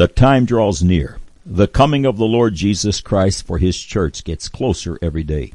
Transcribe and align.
The 0.00 0.08
time 0.08 0.46
draws 0.46 0.82
near. 0.82 1.18
The 1.44 1.68
coming 1.68 2.06
of 2.06 2.16
the 2.16 2.24
Lord 2.24 2.54
Jesus 2.54 3.02
Christ 3.02 3.46
for 3.46 3.58
his 3.58 3.78
church 3.78 4.24
gets 4.24 4.48
closer 4.48 4.98
every 5.02 5.22
day. 5.22 5.52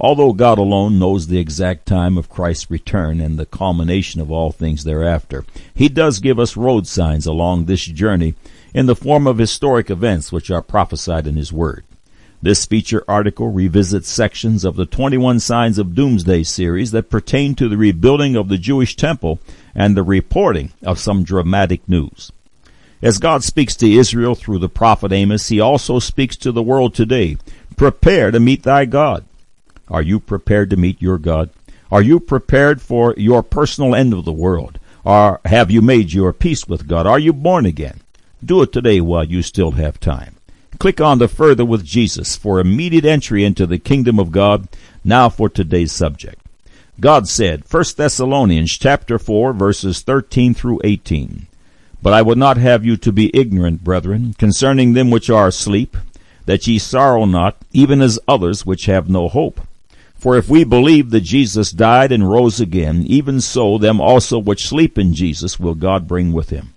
Although 0.00 0.32
God 0.32 0.56
alone 0.56 0.98
knows 0.98 1.26
the 1.26 1.36
exact 1.36 1.84
time 1.84 2.16
of 2.16 2.30
Christ's 2.30 2.70
return 2.70 3.20
and 3.20 3.38
the 3.38 3.44
culmination 3.44 4.22
of 4.22 4.30
all 4.30 4.52
things 4.52 4.84
thereafter, 4.84 5.44
he 5.74 5.90
does 5.90 6.20
give 6.20 6.38
us 6.38 6.56
road 6.56 6.86
signs 6.86 7.26
along 7.26 7.66
this 7.66 7.84
journey 7.84 8.32
in 8.72 8.86
the 8.86 8.96
form 8.96 9.26
of 9.26 9.36
historic 9.36 9.90
events 9.90 10.32
which 10.32 10.50
are 10.50 10.62
prophesied 10.62 11.26
in 11.26 11.36
his 11.36 11.52
word. 11.52 11.84
This 12.40 12.64
feature 12.64 13.04
article 13.06 13.52
revisits 13.52 14.08
sections 14.08 14.64
of 14.64 14.76
the 14.76 14.86
21 14.86 15.40
Signs 15.40 15.78
of 15.78 15.94
Doomsday 15.94 16.44
series 16.44 16.92
that 16.92 17.10
pertain 17.10 17.54
to 17.56 17.68
the 17.68 17.76
rebuilding 17.76 18.34
of 18.34 18.48
the 18.48 18.56
Jewish 18.56 18.96
temple 18.96 19.40
and 19.74 19.94
the 19.94 20.02
reporting 20.02 20.72
of 20.82 20.98
some 20.98 21.22
dramatic 21.22 21.86
news. 21.86 22.32
As 23.04 23.18
God 23.18 23.44
speaks 23.44 23.76
to 23.76 23.92
Israel 23.92 24.34
through 24.34 24.60
the 24.60 24.68
prophet 24.70 25.12
Amos, 25.12 25.50
he 25.50 25.60
also 25.60 25.98
speaks 25.98 26.36
to 26.36 26.50
the 26.50 26.62
world 26.62 26.94
today. 26.94 27.36
Prepare 27.76 28.30
to 28.30 28.40
meet 28.40 28.62
thy 28.62 28.86
God. 28.86 29.26
Are 29.90 30.00
you 30.00 30.18
prepared 30.18 30.70
to 30.70 30.78
meet 30.78 31.02
your 31.02 31.18
God? 31.18 31.50
Are 31.92 32.00
you 32.00 32.18
prepared 32.18 32.80
for 32.80 33.12
your 33.18 33.42
personal 33.42 33.94
end 33.94 34.14
of 34.14 34.24
the 34.24 34.32
world? 34.32 34.78
Or 35.04 35.42
have 35.44 35.70
you 35.70 35.82
made 35.82 36.14
your 36.14 36.32
peace 36.32 36.66
with 36.66 36.88
God? 36.88 37.06
Are 37.06 37.18
you 37.18 37.34
born 37.34 37.66
again? 37.66 38.00
Do 38.42 38.62
it 38.62 38.72
today 38.72 39.02
while 39.02 39.24
you 39.24 39.42
still 39.42 39.72
have 39.72 40.00
time. 40.00 40.36
Click 40.78 40.98
on 40.98 41.18
the 41.18 41.28
Further 41.28 41.66
with 41.66 41.84
Jesus 41.84 42.36
for 42.36 42.58
immediate 42.58 43.04
entry 43.04 43.44
into 43.44 43.66
the 43.66 43.78
kingdom 43.78 44.18
of 44.18 44.32
God. 44.32 44.66
Now 45.04 45.28
for 45.28 45.50
today's 45.50 45.92
subject. 45.92 46.40
God 46.98 47.28
said, 47.28 47.70
1 47.70 47.84
Thessalonians 47.98 48.72
chapter 48.72 49.18
4 49.18 49.52
verses 49.52 50.00
13 50.00 50.54
through 50.54 50.80
18, 50.84 51.48
But 52.04 52.12
I 52.12 52.20
would 52.20 52.36
not 52.36 52.58
have 52.58 52.84
you 52.84 52.98
to 52.98 53.10
be 53.10 53.34
ignorant, 53.34 53.82
brethren, 53.82 54.34
concerning 54.36 54.92
them 54.92 55.10
which 55.10 55.30
are 55.30 55.46
asleep, 55.46 55.96
that 56.44 56.66
ye 56.66 56.78
sorrow 56.78 57.24
not, 57.24 57.56
even 57.72 58.02
as 58.02 58.18
others 58.28 58.66
which 58.66 58.84
have 58.84 59.08
no 59.08 59.26
hope. 59.26 59.62
For 60.14 60.36
if 60.36 60.50
we 60.50 60.64
believe 60.64 61.08
that 61.10 61.22
Jesus 61.22 61.70
died 61.70 62.12
and 62.12 62.28
rose 62.28 62.60
again, 62.60 63.04
even 63.06 63.40
so 63.40 63.78
them 63.78 64.02
also 64.02 64.38
which 64.38 64.68
sleep 64.68 64.98
in 64.98 65.14
Jesus 65.14 65.58
will 65.58 65.74
God 65.74 66.06
bring 66.06 66.34
with 66.34 66.50
him. 66.50 66.74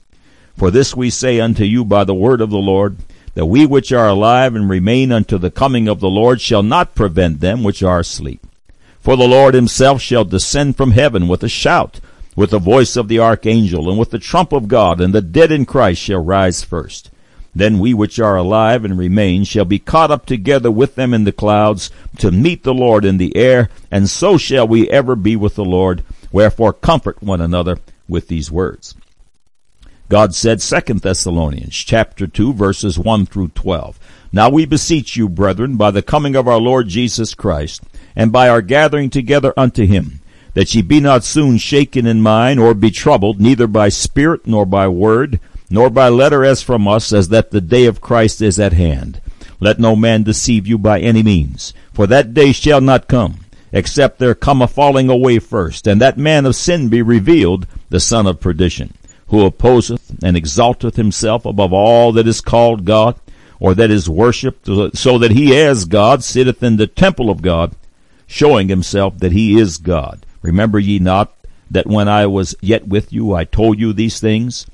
For 0.55 0.72
this 0.72 0.95
we 0.95 1.09
say 1.09 1.42
unto 1.42 1.66
you 1.66 1.83
by 1.83 2.05
the 2.05 2.16
word 2.16 2.39
of 2.39 2.50
the 2.50 2.58
Lord, 2.58 2.95
that 3.33 3.48
we 3.48 3.66
which 3.66 3.92
are 3.92 4.08
alive 4.08 4.55
and 4.55 4.70
remain 4.70 5.11
unto 5.11 5.38
the 5.38 5.52
coming 5.52 5.89
of 5.89 6.00
the 6.00 6.09
Lord 6.09 6.39
shall 6.39 6.64
not 6.64 6.95
prevent 6.95 7.42
them 7.42 7.66
which 7.66 7.83
are 7.83 8.00
asleep. 8.00 8.48
For 9.02 9.17
the 9.17 9.28
Lord 9.28 9.55
himself 9.55 10.02
shall 10.02 10.23
descend 10.23 10.78
from 10.78 10.92
heaven 10.92 11.28
with 11.28 11.44
a 11.44 11.50
shout, 11.50 12.00
with 12.38 12.52
the 12.52 12.59
voice 12.59 12.95
of 12.95 13.09
the 13.09 13.19
archangel, 13.19 13.89
and 13.89 13.99
with 13.99 14.11
the 14.11 14.19
trump 14.19 14.53
of 14.53 14.67
God, 14.69 15.02
and 15.02 15.13
the 15.13 15.21
dead 15.21 15.52
in 15.52 15.66
Christ 15.66 15.99
shall 15.99 16.23
rise 16.23 16.63
first. 16.63 17.09
Then 17.53 17.80
we 17.80 17.95
which 17.95 18.19
are 18.19 18.38
alive 18.38 18.85
and 18.85 18.95
remain 18.95 19.43
shall 19.43 19.66
be 19.66 19.80
caught 19.80 20.11
up 20.11 20.27
together 20.27 20.69
with 20.69 20.93
them 20.93 21.15
in 21.15 21.23
the 21.23 21.31
clouds 21.31 21.89
to 22.19 22.30
meet 22.30 22.61
the 22.61 22.75
Lord 22.75 23.03
in 23.03 23.17
the 23.17 23.35
air, 23.35 23.69
and 23.89 24.08
so 24.08 24.38
shall 24.38 24.67
we 24.67 24.88
ever 24.91 25.15
be 25.15 25.35
with 25.35 25.55
the 25.55 25.65
Lord. 25.65 26.03
Wherefore 26.31 26.73
comfort 26.73 27.23
one 27.23 27.41
another 27.41 27.80
with 28.08 28.27
these 28.27 28.52
words. 28.52 28.93
God 30.08 30.35
said, 30.35 30.59
2 30.59 30.93
Thessalonians 30.93 31.75
chapter 31.75 32.27
2 32.27 32.53
verses 32.53 32.99
1 32.99 33.25
through 33.25 33.49
12. 33.49 33.99
Now 34.31 34.49
we 34.52 34.65
beseech 34.65 35.15
you, 35.15 35.27
brethren, 35.27 35.75
by 35.75 35.89
the 35.89 36.03
coming 36.03 36.35
of 36.35 36.47
our 36.47 36.59
Lord 36.59 36.88
Jesus 36.88 37.33
Christ, 37.33 37.81
and 38.15 38.31
by 38.31 38.47
our 38.47 38.61
gathering 38.61 39.09
together 39.09 39.53
unto 39.58 39.88
him, 39.88 40.21
that 40.58 40.73
ye 40.73 40.81
be 40.81 41.00
not 41.00 41.23
soon 41.23 41.55
shaken 41.55 42.08
in 42.08 42.19
mind, 42.19 42.59
or 42.59 42.73
be 42.73 42.89
troubled, 42.89 43.39
neither 43.39 43.67
by 43.67 43.89
spirit, 43.89 44.47
nor 44.47 44.66
by 44.66 44.88
word, 44.88 45.39
nor 45.69 45.88
by 45.88 46.09
letter 46.09 46.44
as 46.44 46.64
from 46.64 46.88
us, 46.88 47.14
as 47.14 47.30
that 47.30 47.52
the 47.52 47.61
day 47.61 47.86
of 47.86 48.02
Christ 48.02 48.41
is 48.41 48.59
at 48.59 48.73
hand. 48.73 49.22
Let 49.59 49.77
no 49.77 49.95
man 49.95 50.23
deceive 50.23 50.66
you 50.66 50.80
by 50.80 50.99
any 50.99 51.22
means, 51.22 51.75
for 51.94 52.08
that 52.08 52.33
day 52.33 52.53
shall 52.53 52.82
not 52.82 53.08
come, 53.08 53.42
except 53.71 54.17
there 54.17 54.33
come 54.33 54.64
a 54.64 54.67
falling 54.67 55.11
away 55.11 55.37
first, 55.37 55.86
and 55.86 56.02
that 56.02 56.17
man 56.17 56.43
of 56.48 56.55
sin 56.55 56.89
be 56.89 57.03
revealed, 57.03 57.67
the 57.92 57.99
son 57.99 58.26
of 58.26 58.39
perdition 58.39 58.95
who 59.27 59.45
opposeth 59.45 60.11
and 60.23 60.36
exalteth 60.36 60.95
himself 60.95 61.45
above 61.45 61.71
all 61.71 62.11
that 62.14 62.27
is 62.27 62.42
called 62.42 62.83
God, 62.83 63.20
or 63.59 63.76
that 63.76 63.92
is 63.92 64.09
worshipped, 64.09 64.65
so 64.65 65.20
that 65.20 65.32
he 65.32 65.55
as 65.55 65.86
God 65.86 66.23
sitteth 66.23 66.64
in 66.64 66.77
the 66.77 66.87
temple 66.87 67.30
of 67.30 67.43
God, 67.43 67.76
showing 68.26 68.70
himself 68.70 69.20
that 69.20 69.33
he 69.33 69.59
is 69.59 69.77
God. 69.77 70.23
Remember 70.42 70.80
ye 70.80 70.99
not 70.99 71.33
that 71.70 71.87
when 71.87 72.08
I 72.08 72.25
was 72.25 72.55
yet 72.61 72.87
with 72.87 73.11
you 73.11 73.33
I 73.33 73.43
told 73.43 73.80
you 73.80 73.93
these 73.93 74.20
things? 74.20 74.65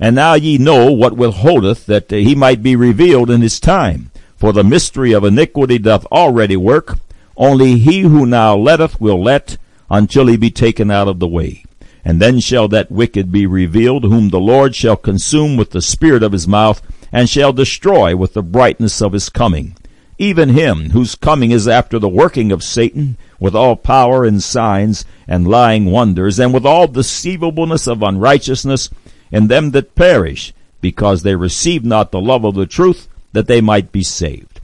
And 0.00 0.16
now 0.16 0.34
ye 0.34 0.58
know 0.58 0.90
what 0.90 1.16
withholdeth 1.16 1.86
that 1.86 2.10
he 2.10 2.34
might 2.34 2.62
be 2.62 2.74
revealed 2.74 3.30
in 3.30 3.40
his 3.40 3.60
time. 3.60 4.10
For 4.36 4.52
the 4.52 4.64
mystery 4.64 5.12
of 5.12 5.22
iniquity 5.22 5.78
doth 5.78 6.04
already 6.06 6.56
work, 6.56 6.98
only 7.36 7.78
he 7.78 8.00
who 8.00 8.26
now 8.26 8.56
letteth 8.56 9.00
will 9.00 9.22
let 9.22 9.56
until 9.88 10.26
he 10.26 10.36
be 10.36 10.50
taken 10.50 10.90
out 10.90 11.06
of 11.06 11.20
the 11.20 11.28
way. 11.28 11.64
And 12.04 12.20
then 12.20 12.40
shall 12.40 12.66
that 12.68 12.90
wicked 12.90 13.30
be 13.30 13.46
revealed, 13.46 14.02
whom 14.02 14.30
the 14.30 14.40
Lord 14.40 14.74
shall 14.74 14.96
consume 14.96 15.56
with 15.56 15.70
the 15.70 15.80
spirit 15.80 16.24
of 16.24 16.32
his 16.32 16.48
mouth, 16.48 16.82
and 17.12 17.28
shall 17.28 17.52
destroy 17.52 18.16
with 18.16 18.34
the 18.34 18.42
brightness 18.42 19.00
of 19.00 19.12
his 19.12 19.28
coming. 19.28 19.76
Even 20.22 20.50
him 20.50 20.90
whose 20.90 21.14
coming 21.14 21.50
is 21.50 21.66
after 21.66 21.98
the 21.98 22.08
working 22.08 22.52
of 22.52 22.62
Satan, 22.62 23.16
with 23.40 23.56
all 23.56 23.74
power 23.74 24.24
and 24.24 24.42
signs 24.42 25.04
and 25.26 25.48
lying 25.48 25.86
wonders, 25.86 26.38
and 26.38 26.54
with 26.54 26.64
all 26.64 26.86
deceivableness 26.86 27.88
of 27.88 28.02
unrighteousness 28.02 28.88
in 29.32 29.48
them 29.48 29.72
that 29.72 29.94
perish, 29.94 30.54
because 30.80 31.22
they 31.22 31.34
receive 31.34 31.84
not 31.84 32.12
the 32.12 32.20
love 32.20 32.44
of 32.44 32.54
the 32.54 32.66
truth, 32.66 33.08
that 33.32 33.48
they 33.48 33.60
might 33.60 33.90
be 33.90 34.02
saved. 34.02 34.60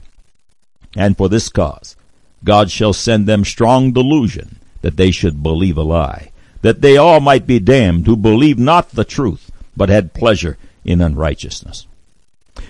And 0.95 1.17
for 1.17 1.27
this 1.27 1.49
cause, 1.49 1.97
God 2.43 2.71
shall 2.71 2.93
send 2.93 3.27
them 3.27 3.43
strong 3.43 3.91
delusion, 3.91 4.59
that 4.81 4.95
they 4.95 5.11
should 5.11 5.43
believe 5.43 5.77
a 5.77 5.83
lie 5.83 6.31
that 6.61 6.81
they 6.81 6.97
all 6.97 7.19
might 7.19 7.47
be 7.47 7.59
damned 7.59 8.05
who 8.05 8.15
believed 8.15 8.59
not 8.59 8.89
the 8.91 9.05
truth, 9.05 9.51
but 9.75 9.89
had 9.89 10.13
pleasure 10.13 10.57
in 10.83 11.01
unrighteousness. 11.01 11.87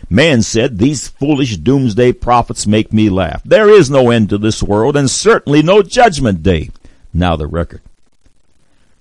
Man 0.09 0.41
said, 0.41 0.77
These 0.77 1.07
foolish 1.07 1.57
doomsday 1.57 2.13
prophets 2.13 2.65
make 2.67 2.91
me 2.91 3.09
laugh. 3.09 3.41
There 3.43 3.69
is 3.69 3.89
no 3.89 4.09
end 4.09 4.29
to 4.29 4.37
this 4.37 4.63
world, 4.63 4.95
and 4.95 5.09
certainly 5.09 5.61
no 5.61 5.81
judgment 5.81 6.43
day. 6.43 6.69
Now 7.13 7.35
the 7.35 7.47
record. 7.47 7.81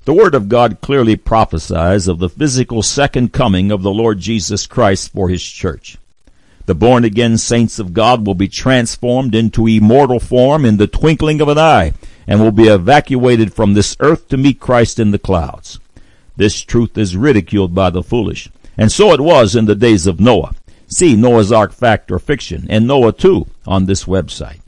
The 0.04 0.14
Word 0.14 0.34
of 0.34 0.48
God 0.48 0.80
clearly 0.80 1.16
prophesies 1.16 2.08
of 2.08 2.18
the 2.18 2.30
physical 2.30 2.82
second 2.82 3.32
coming 3.32 3.70
of 3.70 3.82
the 3.82 3.90
Lord 3.90 4.18
Jesus 4.18 4.66
Christ 4.66 5.12
for 5.12 5.28
His 5.28 5.42
church. 5.42 5.98
The 6.64 6.74
born 6.74 7.04
again 7.04 7.38
saints 7.38 7.78
of 7.78 7.94
God 7.94 8.26
will 8.26 8.34
be 8.34 8.48
transformed 8.48 9.34
into 9.34 9.66
immortal 9.66 10.20
form 10.20 10.64
in 10.64 10.76
the 10.76 10.86
twinkling 10.86 11.40
of 11.40 11.48
an 11.48 11.58
eye, 11.58 11.92
and 12.26 12.40
will 12.40 12.52
be 12.52 12.68
evacuated 12.68 13.54
from 13.54 13.74
this 13.74 13.96
earth 14.00 14.28
to 14.28 14.36
meet 14.36 14.60
Christ 14.60 14.98
in 14.98 15.10
the 15.10 15.18
clouds. 15.18 15.80
This 16.36 16.60
truth 16.60 16.96
is 16.96 17.16
ridiculed 17.16 17.74
by 17.74 17.90
the 17.90 18.02
foolish, 18.02 18.50
and 18.76 18.92
so 18.92 19.12
it 19.12 19.20
was 19.20 19.56
in 19.56 19.64
the 19.64 19.74
days 19.74 20.06
of 20.06 20.20
Noah. 20.20 20.54
See 20.88 21.16
Noah's 21.16 21.52
Ark 21.52 21.72
Fact 21.72 22.10
or 22.10 22.18
Fiction, 22.18 22.66
and 22.70 22.86
Noah 22.86 23.12
too, 23.12 23.46
on 23.66 23.84
this 23.84 24.04
website. 24.04 24.60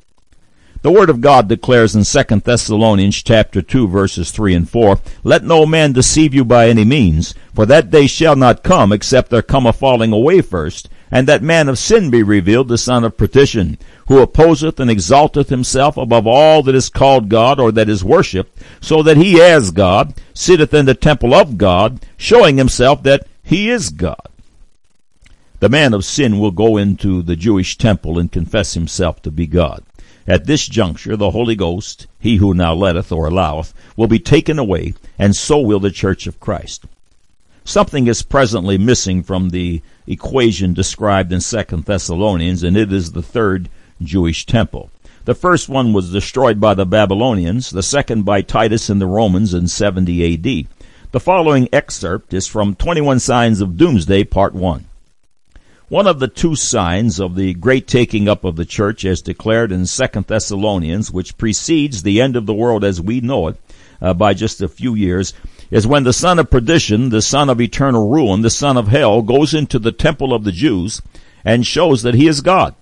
The 0.82 0.90
Word 0.90 1.10
of 1.10 1.20
God 1.20 1.48
declares 1.48 1.94
in 1.94 2.04
2 2.04 2.40
Thessalonians 2.40 3.22
chapter 3.22 3.60
2 3.60 3.88
verses 3.88 4.30
3 4.30 4.54
and 4.54 4.70
4, 4.70 4.98
Let 5.24 5.44
no 5.44 5.66
man 5.66 5.92
deceive 5.92 6.34
you 6.34 6.42
by 6.42 6.68
any 6.68 6.84
means, 6.84 7.34
for 7.54 7.66
that 7.66 7.90
day 7.90 8.06
shall 8.06 8.36
not 8.36 8.62
come 8.62 8.92
except 8.92 9.30
there 9.30 9.42
come 9.42 9.66
a 9.66 9.74
falling 9.74 10.12
away 10.12 10.40
first, 10.40 10.88
and 11.10 11.26
that 11.26 11.42
man 11.42 11.68
of 11.68 11.78
sin 11.78 12.10
be 12.10 12.22
revealed, 12.22 12.68
the 12.68 12.78
son 12.78 13.04
of 13.04 13.18
perdition, 13.18 13.76
who 14.08 14.20
opposeth 14.20 14.80
and 14.80 14.90
exalteth 14.90 15.50
himself 15.50 15.98
above 15.98 16.26
all 16.26 16.62
that 16.62 16.74
is 16.74 16.88
called 16.88 17.28
God 17.28 17.60
or 17.60 17.72
that 17.72 17.90
is 17.90 18.02
worshipped, 18.04 18.58
so 18.80 19.02
that 19.02 19.18
he 19.18 19.40
as 19.40 19.72
God 19.72 20.14
sitteth 20.32 20.72
in 20.72 20.86
the 20.86 20.94
temple 20.94 21.34
of 21.34 21.58
God, 21.58 22.00
showing 22.16 22.56
himself 22.56 23.02
that 23.02 23.26
he 23.42 23.68
is 23.68 23.90
God. 23.90 24.29
The 25.60 25.68
man 25.68 25.92
of 25.92 26.06
sin 26.06 26.38
will 26.38 26.52
go 26.52 26.78
into 26.78 27.20
the 27.20 27.36
Jewish 27.36 27.76
temple 27.76 28.18
and 28.18 28.32
confess 28.32 28.72
himself 28.72 29.20
to 29.20 29.30
be 29.30 29.46
God. 29.46 29.82
At 30.26 30.46
this 30.46 30.66
juncture, 30.66 31.18
the 31.18 31.32
Holy 31.32 31.54
Ghost, 31.54 32.06
he 32.18 32.36
who 32.36 32.54
now 32.54 32.72
letteth 32.72 33.12
or 33.12 33.26
alloweth, 33.26 33.74
will 33.94 34.06
be 34.06 34.18
taken 34.18 34.58
away, 34.58 34.94
and 35.18 35.36
so 35.36 35.60
will 35.60 35.78
the 35.78 35.90
church 35.90 36.26
of 36.26 36.40
Christ. 36.40 36.86
Something 37.62 38.06
is 38.06 38.22
presently 38.22 38.78
missing 38.78 39.22
from 39.22 39.50
the 39.50 39.82
equation 40.06 40.72
described 40.72 41.30
in 41.30 41.42
Second 41.42 41.84
Thessalonians, 41.84 42.62
and 42.62 42.74
it 42.74 42.90
is 42.90 43.12
the 43.12 43.22
third 43.22 43.68
Jewish 44.00 44.46
temple. 44.46 44.90
The 45.26 45.34
first 45.34 45.68
one 45.68 45.92
was 45.92 46.10
destroyed 46.10 46.58
by 46.58 46.72
the 46.72 46.86
Babylonians, 46.86 47.68
the 47.68 47.82
second 47.82 48.22
by 48.22 48.40
Titus 48.40 48.88
and 48.88 48.98
the 48.98 49.06
Romans 49.06 49.52
in 49.52 49.68
70 49.68 50.34
AD. 50.34 50.68
The 51.12 51.20
following 51.20 51.68
excerpt 51.70 52.32
is 52.32 52.46
from 52.46 52.76
21 52.76 53.20
Signs 53.20 53.60
of 53.60 53.76
Doomsday, 53.76 54.24
Part 54.24 54.54
1. 54.54 54.86
One 55.90 56.06
of 56.06 56.20
the 56.20 56.28
two 56.28 56.54
signs 56.54 57.18
of 57.18 57.34
the 57.34 57.52
great 57.52 57.88
taking 57.88 58.28
up 58.28 58.44
of 58.44 58.54
the 58.54 58.64
church 58.64 59.04
as 59.04 59.20
declared 59.20 59.72
in 59.72 59.86
2 59.86 60.06
Thessalonians, 60.24 61.10
which 61.10 61.36
precedes 61.36 62.04
the 62.04 62.20
end 62.20 62.36
of 62.36 62.46
the 62.46 62.54
world 62.54 62.84
as 62.84 63.00
we 63.00 63.20
know 63.20 63.48
it, 63.48 63.56
uh, 64.00 64.14
by 64.14 64.32
just 64.32 64.62
a 64.62 64.68
few 64.68 64.94
years, 64.94 65.34
is 65.68 65.88
when 65.88 66.04
the 66.04 66.12
son 66.12 66.38
of 66.38 66.48
perdition, 66.48 67.08
the 67.08 67.20
son 67.20 67.50
of 67.50 67.60
eternal 67.60 68.08
ruin, 68.08 68.42
the 68.42 68.50
son 68.50 68.76
of 68.76 68.86
hell, 68.86 69.20
goes 69.20 69.52
into 69.52 69.80
the 69.80 69.90
temple 69.90 70.32
of 70.32 70.44
the 70.44 70.52
Jews 70.52 71.02
and 71.44 71.66
shows 71.66 72.02
that 72.02 72.14
he 72.14 72.28
is 72.28 72.40
God. 72.40 72.76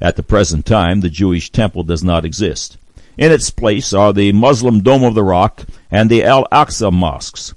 At 0.00 0.16
the 0.16 0.22
present 0.22 0.64
time, 0.64 1.02
the 1.02 1.10
Jewish 1.10 1.52
temple 1.52 1.82
does 1.82 2.02
not 2.02 2.24
exist. 2.24 2.78
In 3.18 3.30
its 3.30 3.50
place 3.50 3.92
are 3.92 4.14
the 4.14 4.32
Muslim 4.32 4.80
Dome 4.80 5.04
of 5.04 5.14
the 5.14 5.22
Rock 5.22 5.66
and 5.90 6.08
the 6.08 6.24
Al-Aqsa 6.24 6.90
mosques. 6.90 7.52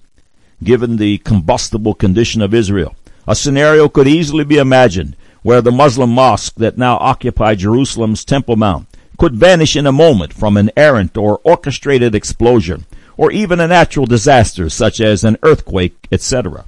Given 0.61 0.97
the 0.97 1.19
combustible 1.19 1.93
condition 1.93 2.41
of 2.41 2.53
Israel, 2.53 2.93
a 3.27 3.35
scenario 3.35 3.87
could 3.87 4.07
easily 4.07 4.43
be 4.43 4.57
imagined 4.57 5.15
where 5.43 5.61
the 5.61 5.71
Muslim 5.71 6.11
mosque 6.11 6.53
that 6.55 6.77
now 6.77 6.97
occupy 6.97 7.55
Jerusalem's 7.55 8.23
Temple 8.23 8.55
Mount 8.55 8.87
could 9.17 9.35
vanish 9.35 9.75
in 9.75 9.85
a 9.85 9.91
moment 9.91 10.33
from 10.33 10.57
an 10.57 10.71
errant 10.75 11.17
or 11.17 11.39
orchestrated 11.43 12.15
explosion, 12.15 12.85
or 13.17 13.31
even 13.31 13.59
a 13.59 13.67
natural 13.67 14.05
disaster 14.05 14.69
such 14.69 14.99
as 14.99 15.23
an 15.23 15.37
earthquake, 15.43 16.07
etc. 16.11 16.65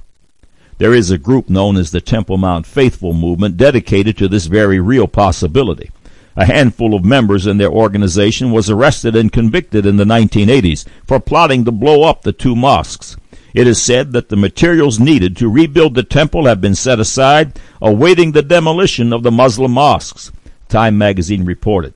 There 0.78 0.94
is 0.94 1.10
a 1.10 1.18
group 1.18 1.48
known 1.48 1.76
as 1.76 1.90
the 1.90 2.00
Temple 2.00 2.36
Mount 2.36 2.66
Faithful 2.66 3.12
Movement 3.12 3.56
dedicated 3.56 4.16
to 4.18 4.28
this 4.28 4.46
very 4.46 4.80
real 4.80 5.06
possibility. 5.06 5.90
A 6.36 6.46
handful 6.46 6.94
of 6.94 7.04
members 7.04 7.46
in 7.46 7.58
their 7.58 7.70
organization 7.70 8.50
was 8.50 8.68
arrested 8.68 9.14
and 9.14 9.30
convicted 9.30 9.86
in 9.86 9.96
the 9.96 10.04
1980s 10.04 10.84
for 11.06 11.20
plotting 11.20 11.64
to 11.64 11.72
blow 11.72 12.02
up 12.02 12.22
the 12.22 12.32
two 12.32 12.56
mosques. 12.56 13.16
It 13.54 13.68
is 13.68 13.80
said 13.80 14.12
that 14.12 14.28
the 14.28 14.36
materials 14.36 14.98
needed 14.98 15.36
to 15.36 15.48
rebuild 15.48 15.94
the 15.94 16.02
temple 16.02 16.46
have 16.46 16.60
been 16.60 16.74
set 16.74 16.98
aside, 16.98 17.60
awaiting 17.80 18.32
the 18.32 18.42
demolition 18.42 19.12
of 19.12 19.22
the 19.22 19.30
Muslim 19.30 19.70
mosques. 19.70 20.32
Time 20.68 20.98
magazine 20.98 21.44
reported. 21.44 21.94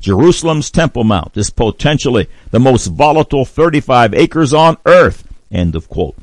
Jerusalem's 0.00 0.70
Temple 0.70 1.04
Mount 1.04 1.36
is 1.36 1.50
potentially 1.50 2.26
the 2.50 2.58
most 2.58 2.86
volatile 2.86 3.44
35 3.44 4.14
acres 4.14 4.52
on 4.52 4.76
earth. 4.86 5.24
End 5.52 5.76
of 5.76 5.88
quote. 5.88 6.16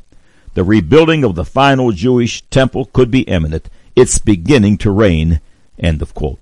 The 0.54 0.64
rebuilding 0.64 1.24
of 1.24 1.34
the 1.34 1.44
final 1.44 1.92
Jewish 1.92 2.42
temple 2.50 2.86
could 2.86 3.10
be 3.10 3.20
imminent. 3.22 3.70
It's 3.96 4.18
beginning 4.18 4.78
to 4.78 4.90
rain. 4.90 5.40
End 5.78 6.02
of 6.02 6.12
quote. 6.12 6.40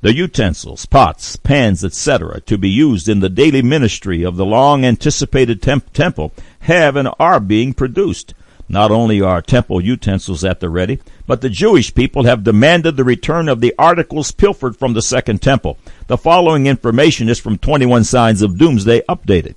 The 0.00 0.14
utensils, 0.14 0.86
pots, 0.86 1.34
pans, 1.34 1.84
etc., 1.84 2.40
to 2.42 2.56
be 2.56 2.70
used 2.70 3.08
in 3.08 3.18
the 3.18 3.28
daily 3.28 3.62
ministry 3.62 4.22
of 4.22 4.36
the 4.36 4.46
long 4.46 4.84
anticipated 4.84 5.60
temp- 5.60 5.92
temple 5.92 6.32
have 6.60 6.94
and 6.94 7.08
are 7.18 7.40
being 7.40 7.74
produced. 7.74 8.32
Not 8.68 8.92
only 8.92 9.20
are 9.20 9.42
temple 9.42 9.80
utensils 9.80 10.44
at 10.44 10.60
the 10.60 10.68
ready, 10.68 11.00
but 11.26 11.40
the 11.40 11.50
Jewish 11.50 11.94
people 11.94 12.24
have 12.24 12.44
demanded 12.44 12.96
the 12.96 13.02
return 13.02 13.48
of 13.48 13.60
the 13.60 13.74
articles 13.76 14.30
pilfered 14.30 14.76
from 14.76 14.92
the 14.92 15.02
second 15.02 15.42
temple. 15.42 15.78
The 16.06 16.18
following 16.18 16.66
information 16.68 17.28
is 17.28 17.40
from 17.40 17.58
21 17.58 18.04
Signs 18.04 18.40
of 18.40 18.56
Doomsday 18.56 19.02
updated. 19.08 19.56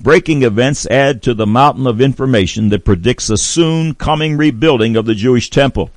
Breaking 0.00 0.44
events 0.44 0.86
add 0.86 1.22
to 1.24 1.34
the 1.34 1.46
mountain 1.46 1.88
of 1.88 2.00
information 2.00 2.68
that 2.68 2.84
predicts 2.84 3.30
a 3.30 3.36
soon 3.36 3.94
coming 3.94 4.36
rebuilding 4.36 4.94
of 4.96 5.06
the 5.06 5.14
Jewish 5.14 5.50
temple. 5.50 5.90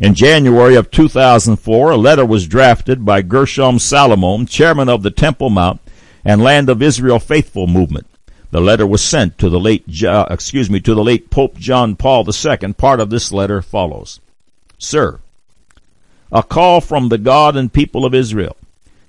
In 0.00 0.14
January 0.14 0.76
of 0.76 0.92
2004, 0.92 1.90
a 1.90 1.96
letter 1.96 2.24
was 2.24 2.46
drafted 2.46 3.04
by 3.04 3.20
Gershom 3.20 3.80
Salomon, 3.80 4.46
chairman 4.46 4.88
of 4.88 5.02
the 5.02 5.10
Temple 5.10 5.50
Mount 5.50 5.80
and 6.24 6.40
Land 6.40 6.68
of 6.68 6.80
Israel 6.80 7.18
Faithful 7.18 7.66
movement. 7.66 8.06
The 8.52 8.60
letter 8.60 8.86
was 8.86 9.02
sent 9.02 9.38
to 9.38 9.48
the 9.48 9.58
late, 9.58 10.04
uh, 10.04 10.26
excuse 10.30 10.70
me, 10.70 10.78
to 10.80 10.94
the 10.94 11.02
late 11.02 11.30
Pope 11.30 11.58
John 11.58 11.96
Paul 11.96 12.24
II. 12.24 12.74
Part 12.74 13.00
of 13.00 13.10
this 13.10 13.32
letter 13.32 13.60
follows. 13.60 14.20
Sir, 14.78 15.18
a 16.30 16.44
call 16.44 16.80
from 16.80 17.08
the 17.08 17.18
God 17.18 17.56
and 17.56 17.72
people 17.72 18.04
of 18.04 18.14
Israel. 18.14 18.56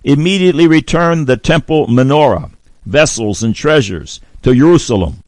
Immediately 0.03 0.65
return 0.65 1.25
the 1.25 1.37
temple 1.37 1.85
menorah, 1.85 2.49
vessels 2.83 3.43
and 3.43 3.53
treasures 3.53 4.21
to 4.41 4.55
Jerusalem. 4.55 5.23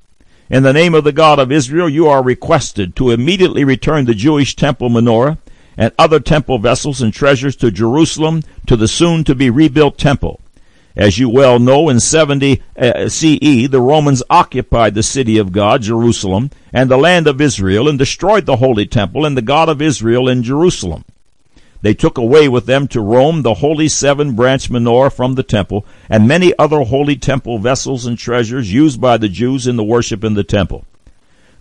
In 0.49 0.63
the 0.63 0.73
name 0.73 0.95
of 0.95 1.03
the 1.03 1.11
God 1.11 1.37
of 1.37 1.51
Israel, 1.51 1.87
you 1.87 2.07
are 2.07 2.23
requested 2.23 2.95
to 2.95 3.11
immediately 3.11 3.63
return 3.63 4.05
the 4.05 4.15
Jewish 4.15 4.55
temple 4.55 4.89
menorah 4.89 5.37
and 5.77 5.94
other 5.97 6.19
temple 6.19 6.59
vessels 6.59 7.01
and 7.01 7.13
treasures 7.13 7.56
to 7.57 7.71
Jerusalem 7.71 8.44
to 8.68 8.75
the 8.75 8.88
soon 8.88 9.23
to 9.23 9.35
be 9.35 9.50
rebuilt 9.50 9.97
temple. 9.97 10.39
As 10.95 11.18
you 11.18 11.29
well 11.29 11.57
know, 11.57 11.88
in 11.88 12.00
70 12.01 12.62
uh, 12.77 13.07
CE, 13.07 13.68
the 13.69 13.81
Romans 13.81 14.21
occupied 14.29 14.94
the 14.94 15.03
city 15.03 15.38
of 15.38 15.53
God, 15.53 15.83
Jerusalem, 15.83 16.51
and 16.73 16.91
the 16.91 16.97
land 16.97 17.27
of 17.27 17.39
Israel, 17.39 17.88
and 17.88 17.97
destroyed 17.97 18.45
the 18.45 18.57
holy 18.57 18.85
temple 18.85 19.25
and 19.25 19.38
the 19.38 19.41
God 19.41 19.69
of 19.69 19.81
Israel 19.81 20.27
in 20.27 20.44
Jerusalem. 20.44 21.06
They 21.81 21.94
took 21.94 22.18
away 22.18 22.47
with 22.47 22.65
them 22.65 22.88
to 22.89 23.01
Rome 23.01 23.41
the 23.41 23.56
holy 23.56 23.88
seven 23.88 24.35
branch 24.35 24.69
menorah 24.69 25.13
from 25.13 25.35
the 25.35 25.44
temple, 25.44 25.85
and 26.09 26.27
many 26.27 26.53
other 26.59 26.81
holy 26.81 27.15
temple 27.15 27.57
vessels 27.57 28.06
and 28.06 28.18
treasures 28.18 28.71
used 28.71 29.01
by 29.01 29.18
the 29.18 29.29
Jews 29.29 29.68
in 29.68 29.77
the 29.77 29.83
worship 29.83 30.23
in 30.23 30.33
the 30.33 30.44
temple. 30.44 30.85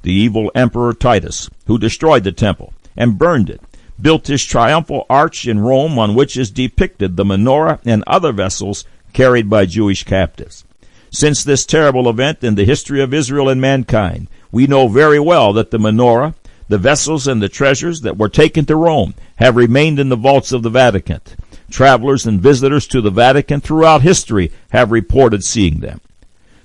The 0.02 0.12
evil 0.12 0.50
emperor 0.54 0.92
Titus, 0.92 1.48
who 1.66 1.78
destroyed 1.78 2.24
the 2.24 2.32
temple 2.32 2.74
and 2.96 3.16
burned 3.16 3.48
it, 3.48 3.62
built 4.02 4.26
his 4.26 4.44
triumphal 4.44 5.06
arch 5.08 5.46
in 5.46 5.60
Rome 5.60 5.98
on 5.98 6.14
which 6.14 6.36
is 6.36 6.50
depicted 6.50 7.16
the 7.16 7.24
menorah 7.24 7.80
and 7.84 8.04
other 8.06 8.32
vessels 8.32 8.84
carried 9.12 9.50
by 9.50 9.66
Jewish 9.66 10.04
captives. 10.04 10.64
Since 11.10 11.42
this 11.42 11.66
terrible 11.66 12.08
event 12.08 12.44
in 12.44 12.54
the 12.54 12.64
history 12.64 13.02
of 13.02 13.12
Israel 13.12 13.48
and 13.48 13.60
mankind, 13.60 14.28
we 14.52 14.66
know 14.66 14.88
very 14.88 15.18
well 15.18 15.52
that 15.54 15.70
the 15.70 15.78
menorah, 15.78 16.34
the 16.68 16.78
vessels, 16.78 17.26
and 17.26 17.42
the 17.42 17.48
treasures 17.48 18.02
that 18.02 18.16
were 18.16 18.28
taken 18.28 18.64
to 18.66 18.76
Rome 18.76 19.14
have 19.36 19.56
remained 19.56 19.98
in 19.98 20.08
the 20.08 20.16
vaults 20.16 20.52
of 20.52 20.62
the 20.62 20.70
Vatican. 20.70 21.20
Travelers 21.68 22.26
and 22.26 22.40
visitors 22.40 22.86
to 22.88 23.00
the 23.00 23.10
Vatican 23.10 23.60
throughout 23.60 24.02
history 24.02 24.52
have 24.70 24.92
reported 24.92 25.42
seeing 25.42 25.80
them. 25.80 26.00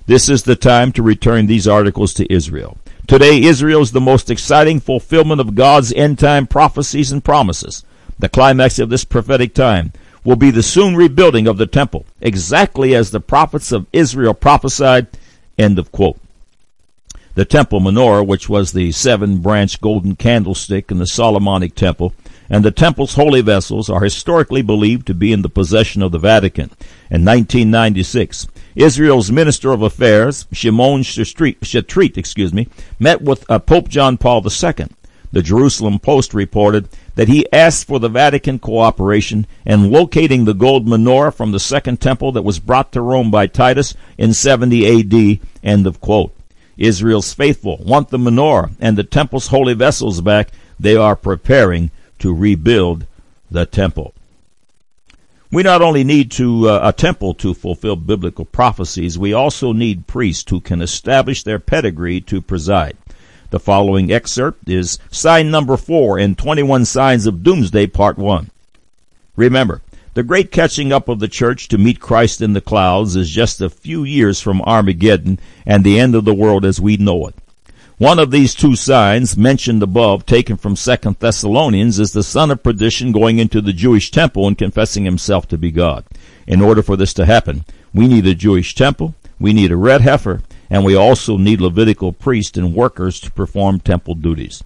This 0.06 0.28
is 0.28 0.44
the 0.44 0.54
time 0.54 0.92
to 0.92 1.02
return 1.02 1.46
these 1.46 1.66
articles 1.66 2.14
to 2.14 2.32
Israel. 2.32 2.78
Today, 3.06 3.40
Israel 3.42 3.82
is 3.82 3.92
the 3.92 4.00
most 4.00 4.30
exciting 4.30 4.80
fulfillment 4.80 5.40
of 5.40 5.54
God's 5.54 5.92
end 5.92 6.18
time 6.18 6.48
prophecies 6.48 7.12
and 7.12 7.22
promises. 7.22 7.84
The 8.18 8.28
climax 8.28 8.80
of 8.80 8.88
this 8.88 9.04
prophetic 9.04 9.54
time 9.54 9.92
will 10.24 10.34
be 10.34 10.50
the 10.50 10.62
soon 10.62 10.96
rebuilding 10.96 11.46
of 11.46 11.56
the 11.56 11.68
temple, 11.68 12.04
exactly 12.20 12.96
as 12.96 13.12
the 13.12 13.20
prophets 13.20 13.70
of 13.70 13.86
Israel 13.92 14.34
prophesied. 14.34 15.06
End 15.56 15.78
of 15.78 15.92
quote. 15.92 16.18
The 17.36 17.44
temple 17.44 17.80
menorah, 17.80 18.26
which 18.26 18.48
was 18.48 18.72
the 18.72 18.90
seven 18.90 19.38
branch 19.38 19.80
golden 19.80 20.16
candlestick 20.16 20.90
in 20.90 20.98
the 20.98 21.06
Solomonic 21.06 21.76
temple, 21.76 22.12
and 22.50 22.64
the 22.64 22.72
temple's 22.72 23.14
holy 23.14 23.40
vessels 23.40 23.88
are 23.88 24.02
historically 24.02 24.62
believed 24.62 25.06
to 25.06 25.14
be 25.14 25.32
in 25.32 25.42
the 25.42 25.48
possession 25.48 26.02
of 26.02 26.10
the 26.10 26.18
Vatican. 26.18 26.70
In 27.08 27.24
1996, 27.24 28.48
Israel's 28.76 29.32
Minister 29.32 29.72
of 29.72 29.80
Affairs, 29.80 30.46
Shimon 30.52 31.02
Shetrit, 31.02 32.18
excuse 32.18 32.52
me, 32.52 32.68
met 32.98 33.22
with 33.22 33.50
uh, 33.50 33.58
Pope 33.58 33.88
John 33.88 34.18
Paul 34.18 34.44
II. 34.44 34.86
The 35.32 35.42
Jerusalem 35.42 35.98
Post 35.98 36.34
reported 36.34 36.88
that 37.14 37.28
he 37.28 37.50
asked 37.52 37.86
for 37.86 37.98
the 37.98 38.10
Vatican 38.10 38.58
cooperation 38.58 39.46
in 39.64 39.90
locating 39.90 40.44
the 40.44 40.54
gold 40.54 40.86
menorah 40.86 41.34
from 41.34 41.52
the 41.52 41.60
Second 41.60 42.02
Temple 42.02 42.32
that 42.32 42.42
was 42.42 42.58
brought 42.58 42.92
to 42.92 43.00
Rome 43.00 43.30
by 43.30 43.46
Titus 43.46 43.94
in 44.18 44.34
70 44.34 45.00
AD. 45.00 45.40
End 45.64 45.86
of 45.86 46.00
quote. 46.00 46.34
Israel's 46.76 47.32
faithful 47.32 47.78
want 47.78 48.10
the 48.10 48.18
menorah 48.18 48.72
and 48.78 48.98
the 48.98 49.04
temple's 49.04 49.48
holy 49.48 49.74
vessels 49.74 50.20
back. 50.20 50.50
They 50.78 50.96
are 50.96 51.16
preparing 51.16 51.90
to 52.18 52.34
rebuild 52.34 53.06
the 53.50 53.64
temple. 53.64 54.12
We 55.50 55.62
not 55.62 55.80
only 55.80 56.02
need 56.02 56.32
to 56.32 56.68
uh, 56.68 56.80
a 56.82 56.92
temple 56.92 57.34
to 57.34 57.54
fulfill 57.54 57.96
biblical 57.96 58.44
prophecies, 58.44 59.18
we 59.18 59.32
also 59.32 59.72
need 59.72 60.06
priests 60.06 60.50
who 60.50 60.60
can 60.60 60.82
establish 60.82 61.42
their 61.44 61.60
pedigree 61.60 62.20
to 62.22 62.42
preside. 62.42 62.96
The 63.50 63.60
following 63.60 64.10
excerpt 64.10 64.68
is 64.68 64.98
sign 65.10 65.52
number 65.52 65.76
four 65.76 66.18
in 66.18 66.34
21 66.34 66.84
Signs 66.84 67.26
of 67.26 67.44
Doomsday, 67.44 67.86
part 67.86 68.18
one. 68.18 68.50
Remember, 69.36 69.82
the 70.14 70.24
great 70.24 70.50
catching 70.50 70.92
up 70.92 71.08
of 71.08 71.20
the 71.20 71.28
church 71.28 71.68
to 71.68 71.78
meet 71.78 72.00
Christ 72.00 72.40
in 72.40 72.54
the 72.54 72.60
clouds 72.60 73.14
is 73.14 73.30
just 73.30 73.60
a 73.60 73.70
few 73.70 74.02
years 74.02 74.40
from 74.40 74.62
Armageddon 74.62 75.38
and 75.64 75.84
the 75.84 76.00
end 76.00 76.16
of 76.16 76.24
the 76.24 76.34
world 76.34 76.64
as 76.64 76.80
we 76.80 76.96
know 76.96 77.28
it. 77.28 77.34
One 77.98 78.18
of 78.18 78.30
these 78.30 78.54
two 78.54 78.76
signs 78.76 79.38
mentioned 79.38 79.82
above, 79.82 80.26
taken 80.26 80.58
from 80.58 80.76
Second 80.76 81.16
Thessalonians, 81.18 81.98
is 81.98 82.12
the 82.12 82.22
son 82.22 82.50
of 82.50 82.62
perdition 82.62 83.10
going 83.10 83.38
into 83.38 83.62
the 83.62 83.72
Jewish 83.72 84.10
temple 84.10 84.46
and 84.46 84.58
confessing 84.58 85.06
himself 85.06 85.48
to 85.48 85.56
be 85.56 85.70
God. 85.70 86.04
In 86.46 86.60
order 86.60 86.82
for 86.82 86.94
this 86.98 87.14
to 87.14 87.24
happen, 87.24 87.64
we 87.94 88.06
need 88.06 88.26
a 88.26 88.34
Jewish 88.34 88.74
temple, 88.74 89.14
we 89.40 89.54
need 89.54 89.72
a 89.72 89.78
red 89.78 90.02
heifer, 90.02 90.42
and 90.68 90.84
we 90.84 90.94
also 90.94 91.38
need 91.38 91.62
Levitical 91.62 92.12
priests 92.12 92.58
and 92.58 92.74
workers 92.74 93.18
to 93.20 93.30
perform 93.30 93.80
temple 93.80 94.14
duties. 94.14 94.62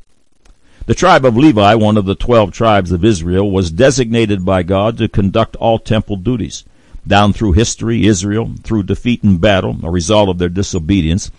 The 0.87 0.97
tribe 0.97 1.25
of 1.25 1.37
Levi, 1.37 1.77
one 1.77 1.97
of 1.97 2.07
the 2.07 2.17
twelve 2.17 2.51
tribes 2.51 2.91
of 2.91 3.05
Israel, 3.05 3.49
was 3.49 3.71
designated 3.71 4.45
by 4.45 4.65
God 4.65 4.99
to 4.99 5.09
conduct 5.09 5.55
all 5.55 5.79
temple 5.79 6.17
duties. 6.17 6.65
Down 7.07 7.33
through 7.33 7.53
history, 7.53 8.07
Israel, 8.07 8.55
through 8.65 8.83
defeat 8.83 9.23
in 9.23 9.39
battle, 9.39 9.77
a 9.85 9.91
result 9.91 10.29
of 10.29 10.39
their 10.39 10.49
disobedience, 10.49 11.31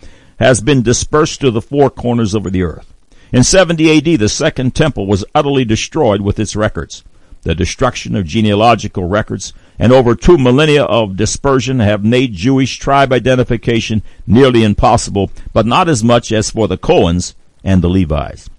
has 0.42 0.60
been 0.60 0.82
dispersed 0.82 1.40
to 1.40 1.52
the 1.52 1.62
four 1.62 1.92
corners 1.92 2.34
of 2.34 2.52
the 2.52 2.64
earth. 2.64 2.92
In 3.32 3.44
70 3.44 3.98
AD, 3.98 4.20
the 4.20 4.28
second 4.28 4.74
temple 4.74 5.06
was 5.06 5.24
utterly 5.36 5.64
destroyed 5.64 6.22
with 6.22 6.40
its 6.40 6.56
records. 6.56 7.04
The 7.44 7.54
destruction 7.54 8.16
of 8.16 8.26
genealogical 8.26 9.08
records 9.08 9.54
and 9.78 9.94
over 9.94 10.16
two 10.16 10.40
millennia 10.40 10.84
of 10.84 11.16
dispersion 11.16 11.80
have 11.80 12.04
made 12.04 12.34
Jewish 12.34 12.80
tribe 12.80 13.14
identification 13.14 14.02
nearly 14.26 14.64
impossible, 14.64 15.32
but 15.54 15.68
not 15.68 15.88
as 15.88 16.04
much 16.04 16.32
as 16.32 16.50
for 16.50 16.68
the 16.68 16.78
Cohens 16.78 17.36
and 17.64 17.84
the 17.84 17.90
Levites. 17.90 18.50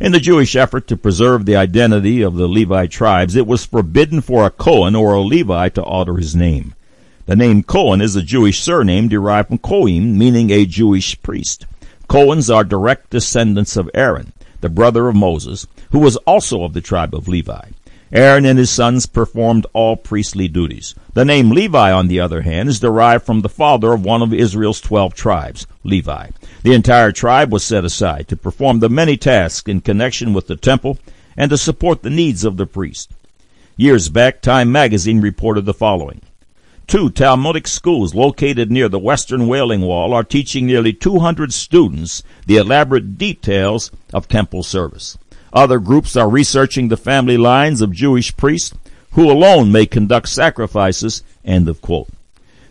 In 0.00 0.10
the 0.10 0.18
Jewish 0.18 0.56
effort 0.56 0.88
to 0.88 0.96
preserve 0.96 1.46
the 1.46 1.56
identity 1.56 2.22
of 2.22 2.34
the 2.34 2.48
Levi 2.48 2.86
tribes, 2.86 3.36
it 3.36 3.46
was 3.46 3.64
forbidden 3.64 4.20
for 4.20 4.44
a 4.44 4.50
Cohen 4.50 4.96
or 4.96 5.14
a 5.14 5.20
Levi 5.20 5.68
to 5.70 5.82
alter 5.82 6.16
his 6.16 6.34
name. 6.34 6.74
The 7.26 7.34
name 7.34 7.64
Cohen 7.64 8.00
is 8.00 8.14
a 8.14 8.22
Jewish 8.22 8.60
surname 8.60 9.08
derived 9.08 9.48
from 9.48 9.58
Cohen, 9.58 10.16
meaning 10.16 10.50
a 10.50 10.64
Jewish 10.64 11.20
priest. 11.22 11.66
Cohens 12.08 12.54
are 12.54 12.62
direct 12.62 13.10
descendants 13.10 13.76
of 13.76 13.90
Aaron, 13.94 14.32
the 14.60 14.68
brother 14.68 15.08
of 15.08 15.16
Moses, 15.16 15.66
who 15.90 15.98
was 15.98 16.14
also 16.18 16.62
of 16.62 16.72
the 16.72 16.80
tribe 16.80 17.16
of 17.16 17.26
Levi. 17.26 17.70
Aaron 18.12 18.46
and 18.46 18.56
his 18.56 18.70
sons 18.70 19.06
performed 19.06 19.66
all 19.72 19.96
priestly 19.96 20.46
duties. 20.46 20.94
The 21.14 21.24
name 21.24 21.50
Levi, 21.50 21.90
on 21.90 22.06
the 22.06 22.20
other 22.20 22.42
hand, 22.42 22.68
is 22.68 22.78
derived 22.78 23.26
from 23.26 23.40
the 23.40 23.48
father 23.48 23.92
of 23.92 24.04
one 24.04 24.22
of 24.22 24.32
Israel's 24.32 24.80
twelve 24.80 25.14
tribes, 25.14 25.66
Levi. 25.82 26.30
The 26.62 26.74
entire 26.74 27.10
tribe 27.10 27.52
was 27.52 27.64
set 27.64 27.84
aside 27.84 28.28
to 28.28 28.36
perform 28.36 28.78
the 28.78 28.88
many 28.88 29.16
tasks 29.16 29.68
in 29.68 29.80
connection 29.80 30.32
with 30.32 30.46
the 30.46 30.54
temple 30.54 31.00
and 31.36 31.50
to 31.50 31.58
support 31.58 32.02
the 32.04 32.10
needs 32.10 32.44
of 32.44 32.56
the 32.56 32.66
priest. 32.66 33.10
Years 33.76 34.08
back, 34.08 34.42
Time 34.42 34.70
magazine 34.70 35.20
reported 35.20 35.64
the 35.64 35.74
following. 35.74 36.22
Two 36.86 37.10
Talmudic 37.10 37.66
schools 37.66 38.14
located 38.14 38.70
near 38.70 38.88
the 38.88 38.98
western 39.00 39.48
Wailing 39.48 39.80
Wall 39.80 40.14
are 40.14 40.22
teaching 40.22 40.66
nearly 40.66 40.92
200 40.92 41.52
students 41.52 42.22
the 42.46 42.58
elaborate 42.58 43.18
details 43.18 43.90
of 44.14 44.28
temple 44.28 44.62
service. 44.62 45.18
Other 45.52 45.80
groups 45.80 46.14
are 46.14 46.30
researching 46.30 46.86
the 46.86 46.96
family 46.96 47.36
lines 47.36 47.82
of 47.82 47.90
Jewish 47.90 48.36
priests 48.36 48.72
who 49.12 49.28
alone 49.28 49.72
may 49.72 49.86
conduct 49.86 50.28
sacrifices. 50.28 51.24
End 51.44 51.68
of 51.68 51.80
quote. 51.80 52.08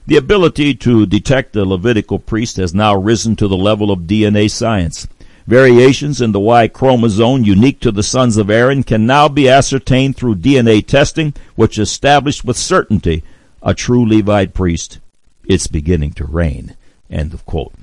The 0.07 0.15
ability 0.15 0.75
to 0.75 1.05
detect 1.05 1.51
the 1.51 1.65
Levitical 1.65 2.19
priest 2.19 2.55
has 2.55 2.73
now 2.73 2.95
risen 2.95 3.35
to 3.35 3.49
the 3.49 3.57
level 3.57 3.91
of 3.91 4.01
DNA 4.01 4.49
science. 4.49 5.07
Variations 5.45 6.21
in 6.21 6.31
the 6.31 6.39
Y 6.39 6.69
chromosome 6.69 7.43
unique 7.43 7.81
to 7.81 7.91
the 7.91 8.01
sons 8.01 8.37
of 8.37 8.49
Aaron 8.49 8.83
can 8.83 9.05
now 9.05 9.27
be 9.27 9.49
ascertained 9.49 10.15
through 10.15 10.35
DNA 10.35 10.85
testing, 10.85 11.33
which 11.55 11.77
established 11.77 12.45
with 12.45 12.55
certainty 12.55 13.21
a 13.65 13.73
true 13.73 14.07
Levite 14.07 14.53
priest. 14.53 14.99
It's 15.45 15.65
beginning 15.65 16.13
to 16.13 16.23
rain. 16.23 16.75
End 17.09 17.33
of 17.33 17.47
quote. 17.47 17.73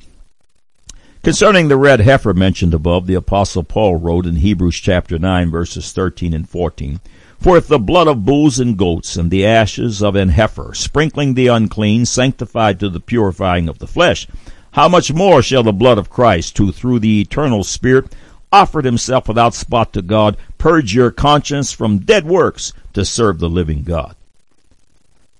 Concerning 1.24 1.66
the 1.66 1.76
red 1.76 2.00
heifer 2.00 2.32
mentioned 2.32 2.72
above, 2.72 3.08
the 3.08 3.14
apostle 3.14 3.64
Paul 3.64 3.96
wrote 3.96 4.24
in 4.24 4.36
Hebrews 4.36 4.76
chapter 4.76 5.18
9 5.18 5.50
verses 5.50 5.90
13 5.90 6.34
and 6.34 6.48
14, 6.48 7.00
For 7.40 7.56
if 7.56 7.66
the 7.66 7.80
blood 7.80 8.06
of 8.06 8.24
bulls 8.24 8.60
and 8.60 8.76
goats 8.76 9.16
and 9.16 9.28
the 9.30 9.44
ashes 9.44 10.02
of 10.02 10.14
an 10.14 10.28
heifer, 10.28 10.72
sprinkling 10.72 11.34
the 11.34 11.48
unclean, 11.48 12.06
sanctified 12.06 12.78
to 12.78 12.88
the 12.88 13.00
purifying 13.00 13.68
of 13.68 13.80
the 13.80 13.88
flesh, 13.88 14.28
how 14.72 14.88
much 14.88 15.12
more 15.12 15.42
shall 15.42 15.64
the 15.64 15.72
blood 15.72 15.98
of 15.98 16.10
Christ, 16.10 16.58
who 16.58 16.70
through 16.70 17.00
the 17.00 17.20
eternal 17.20 17.64
Spirit 17.64 18.14
offered 18.52 18.84
himself 18.84 19.26
without 19.26 19.54
spot 19.54 19.92
to 19.94 20.02
God, 20.02 20.36
purge 20.58 20.94
your 20.94 21.10
conscience 21.10 21.72
from 21.72 21.98
dead 21.98 22.24
works 22.24 22.72
to 22.92 23.04
serve 23.04 23.40
the 23.40 23.50
living 23.50 23.82
God? 23.82 24.14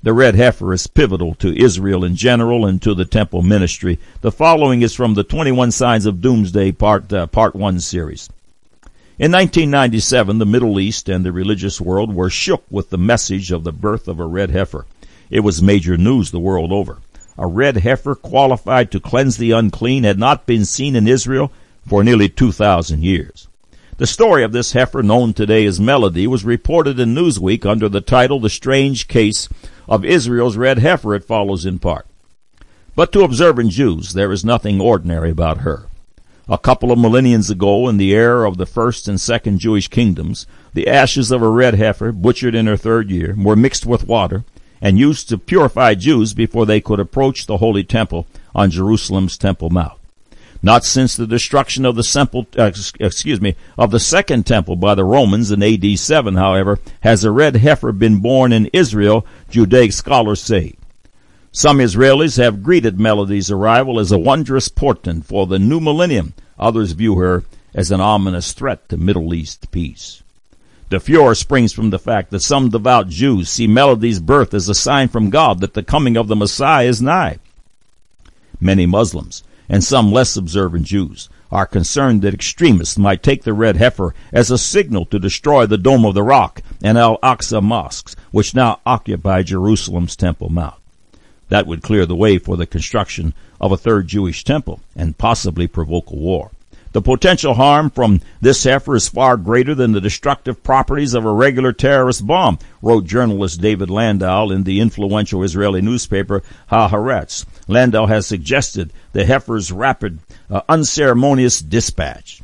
The 0.04 0.12
red 0.12 0.35
heifer 0.35 0.73
is 0.73 0.88
pivotal 0.88 1.35
to 1.37 1.56
Israel 1.56 2.02
in 2.02 2.16
general 2.16 2.66
and 2.66 2.82
to 2.82 2.92
the 2.92 3.04
temple 3.04 3.40
ministry. 3.42 4.00
The 4.21 4.32
following 4.32 4.82
is 4.82 4.94
from 4.94 5.14
the 5.14 5.23
21 5.23 5.71
Signs 5.71 6.06
of 6.06 6.21
Doomsday 6.21 6.73
part, 6.73 7.12
uh, 7.12 7.28
part 7.28 7.54
1 7.54 7.78
series. 7.78 8.28
In 9.16 9.30
1997, 9.30 10.38
the 10.38 10.47
Middle 10.47 10.80
East 10.80 11.09
and 11.09 11.25
the 11.25 11.30
religious 11.30 11.80
world 11.80 12.12
were 12.12 12.30
shook 12.30 12.64
with 12.68 12.90
the 12.90 12.99
message 12.99 13.52
of 13.52 13.62
the 13.62 13.71
birth 13.71 14.09
of 14.09 14.18
a 14.18 14.26
red 14.26 14.50
heifer. 14.50 14.87
It 15.30 15.40
was 15.40 15.62
major 15.62 15.97
news 15.97 16.32
the 16.32 16.40
world 16.40 16.73
over. 16.73 16.99
A 17.38 17.47
red 17.47 17.76
heifer 17.76 18.16
qualified 18.16 18.90
to 18.90 18.99
cleanse 18.99 19.37
the 19.37 19.52
unclean 19.52 20.02
had 20.02 20.18
not 20.18 20.47
been 20.47 20.64
seen 20.64 20.97
in 20.97 21.06
Israel 21.06 21.52
for 21.87 22.02
nearly 22.02 22.28
2,000 22.28 23.04
years. 23.04 23.47
The 23.99 24.06
story 24.09 24.42
of 24.42 24.50
this 24.50 24.73
heifer, 24.73 25.04
known 25.04 25.32
today 25.32 25.64
as 25.64 25.78
Melody, 25.78 26.26
was 26.26 26.44
reported 26.44 26.99
in 26.99 27.14
Newsweek 27.14 27.64
under 27.64 27.88
the 27.88 28.00
title 28.00 28.40
The 28.40 28.50
Strange 28.50 29.06
Case 29.06 29.49
of 29.89 30.05
Israel's 30.05 30.57
red 30.57 30.79
heifer, 30.79 31.15
it 31.15 31.25
follows 31.25 31.67
in 31.67 31.79
part. 31.79 32.07
But 32.95 33.12
to 33.12 33.23
observant 33.23 33.71
Jews, 33.71 34.12
there 34.12 34.33
is 34.33 34.45
nothing 34.45 34.81
ordinary 34.81 35.31
about 35.31 35.59
her. 35.59 35.87
A 36.49 36.59
couple 36.59 36.93
of 36.93 36.99
millenniums 36.99 37.49
ago, 37.49 37.89
in 37.89 37.97
the 37.97 38.12
era 38.12 38.49
of 38.49 38.59
the 38.59 38.67
first 38.67 39.09
and 39.09 39.21
second 39.21 39.61
Jewish 39.61 39.89
kingdoms, 39.89 40.47
the 40.75 40.89
ashes 40.89 41.31
of 41.31 41.41
a 41.41 41.49
red 41.49 41.75
heifer, 41.75 42.12
butchered 42.12 42.55
in 42.55 42.67
her 42.67 42.77
third 42.77 43.11
year, 43.11 43.35
were 43.39 43.57
mixed 43.57 43.87
with 43.87 44.07
water 44.07 44.45
and 44.81 44.99
used 44.99 45.29
to 45.29 45.39
purify 45.39 45.95
Jews 45.95 46.35
before 46.35 46.67
they 46.67 46.81
could 46.81 46.99
approach 46.99 47.47
the 47.47 47.59
holy 47.59 47.85
temple 47.85 48.27
on 48.55 48.71
Jerusalem's 48.71 49.39
Temple 49.39 49.71
Mount. 49.71 50.01
Not 50.64 50.85
since 50.85 51.16
the 51.16 51.26
destruction 51.26 51.85
of 51.85 51.97
the 51.97 52.04
temple, 52.04 52.47
uh, 52.57 52.71
excuse 53.00 53.40
me, 53.40 53.57
of 53.76 53.90
the 53.90 53.99
second 53.99 54.47
temple 54.47 54.76
by 54.76 54.95
the 54.95 55.04
Romans 55.04 55.50
in 55.50 55.61
AD 55.61 55.99
7, 55.99 56.37
however, 56.37 56.78
has 57.00 57.25
a 57.25 57.33
red 57.33 57.57
heifer 57.57 57.90
been 57.90 58.21
born 58.21 58.52
in 58.52 58.71
Israel, 58.73 59.26
Judaic 59.50 59.92
scholars 59.92 60.40
say. 60.40 60.75
Some 61.50 61.78
Israelis 61.78 62.37
have 62.37 62.62
greeted 62.62 63.00
Melody's 63.00 63.50
arrival 63.50 63.99
as 63.99 64.12
a 64.12 64.19
wondrous 64.19 64.69
portent 64.69 65.26
for 65.26 65.49
the 65.49 65.59
new 65.59 65.81
millennium. 65.81 66.33
Others 66.59 66.92
view 66.92 67.16
her 67.16 67.42
as 67.75 67.90
an 67.90 68.00
ominous 68.00 68.52
threat 68.52 68.88
to 68.88 68.97
Middle 68.97 69.35
East 69.35 69.71
peace. 69.73 70.23
The 70.90 71.00
furor 71.00 71.35
springs 71.35 71.73
from 71.73 71.90
the 71.90 71.99
fact 71.99 72.31
that 72.31 72.40
some 72.40 72.69
devout 72.69 73.09
Jews 73.09 73.49
see 73.49 73.66
Melody's 73.66 74.21
birth 74.21 74.54
as 74.54 74.69
a 74.69 74.75
sign 74.75 75.09
from 75.09 75.31
God 75.31 75.61
that 75.61 75.75
the 75.75 75.83
coming 75.83 76.16
of 76.16 76.28
the 76.28 76.37
Messiah 76.37 76.87
is 76.87 77.02
nigh. 77.02 77.38
Many 78.61 78.87
Muslims 78.87 79.42
and 79.73 79.83
some 79.83 80.12
less 80.12 80.37
observant 80.37 80.85
Jews 80.85 81.31
are 81.50 81.67
concerned 81.67 82.21
that 82.23 82.35
extremists 82.35 82.99
might 82.99 83.23
take 83.23 83.43
the 83.43 83.55
red 83.55 83.76
heifer 83.76 84.14
as 84.31 84.50
a 84.50 84.59
signal 84.59 85.07
to 85.07 85.19
destroy 85.19 85.64
the 85.64 85.79
Dome 85.79 86.05
of 86.05 86.14
the 86.14 86.23
Rock 86.23 86.61
and 86.83 86.99
Al 86.99 87.19
Aqsa 87.19 87.62
mosques, 87.62 88.14
which 88.31 88.55
now 88.55 88.81
occupy 88.85 89.43
Jerusalem's 89.43 90.14
Temple 90.14 90.50
Mount. 90.50 90.75
That 91.49 91.67
would 91.67 91.83
clear 91.83 92.05
the 92.05 92.14
way 92.14 92.37
for 92.37 92.59
the 92.59 92.67
construction 92.67 93.33
of 93.61 93.73
a 93.73 93.79
third 93.79 94.09
Jewish 94.09 94.45
temple 94.45 94.81
and 94.95 95.17
possibly 95.17 95.67
provoke 95.67 96.11
a 96.11 96.17
war. 96.17 96.50
The 96.93 97.01
potential 97.01 97.55
harm 97.55 97.89
from 97.89 98.21
this 98.43 98.65
heifer 98.65 98.95
is 98.95 99.09
far 99.09 99.39
greater 99.39 99.75
than 99.75 99.93
the 99.93 100.01
destructive 100.01 100.63
properties 100.63 101.15
of 101.15 101.25
a 101.25 101.33
regular 101.33 101.73
terrorist 101.73 102.27
bomb, 102.27 102.59
wrote 102.83 103.07
journalist 103.07 103.63
David 103.63 103.89
Landau 103.89 104.51
in 104.51 104.65
the 104.65 104.81
influential 104.81 105.43
Israeli 105.43 105.81
newspaper 105.81 106.43
Haaretz. 106.71 107.47
Landau 107.67 108.07
has 108.07 108.27
suggested 108.27 108.93
the 109.15 109.25
heifer's 109.25 109.73
rapid, 109.73 110.19
uh, 110.51 110.61
unceremonious 110.69 111.61
dispatch. 111.61 112.43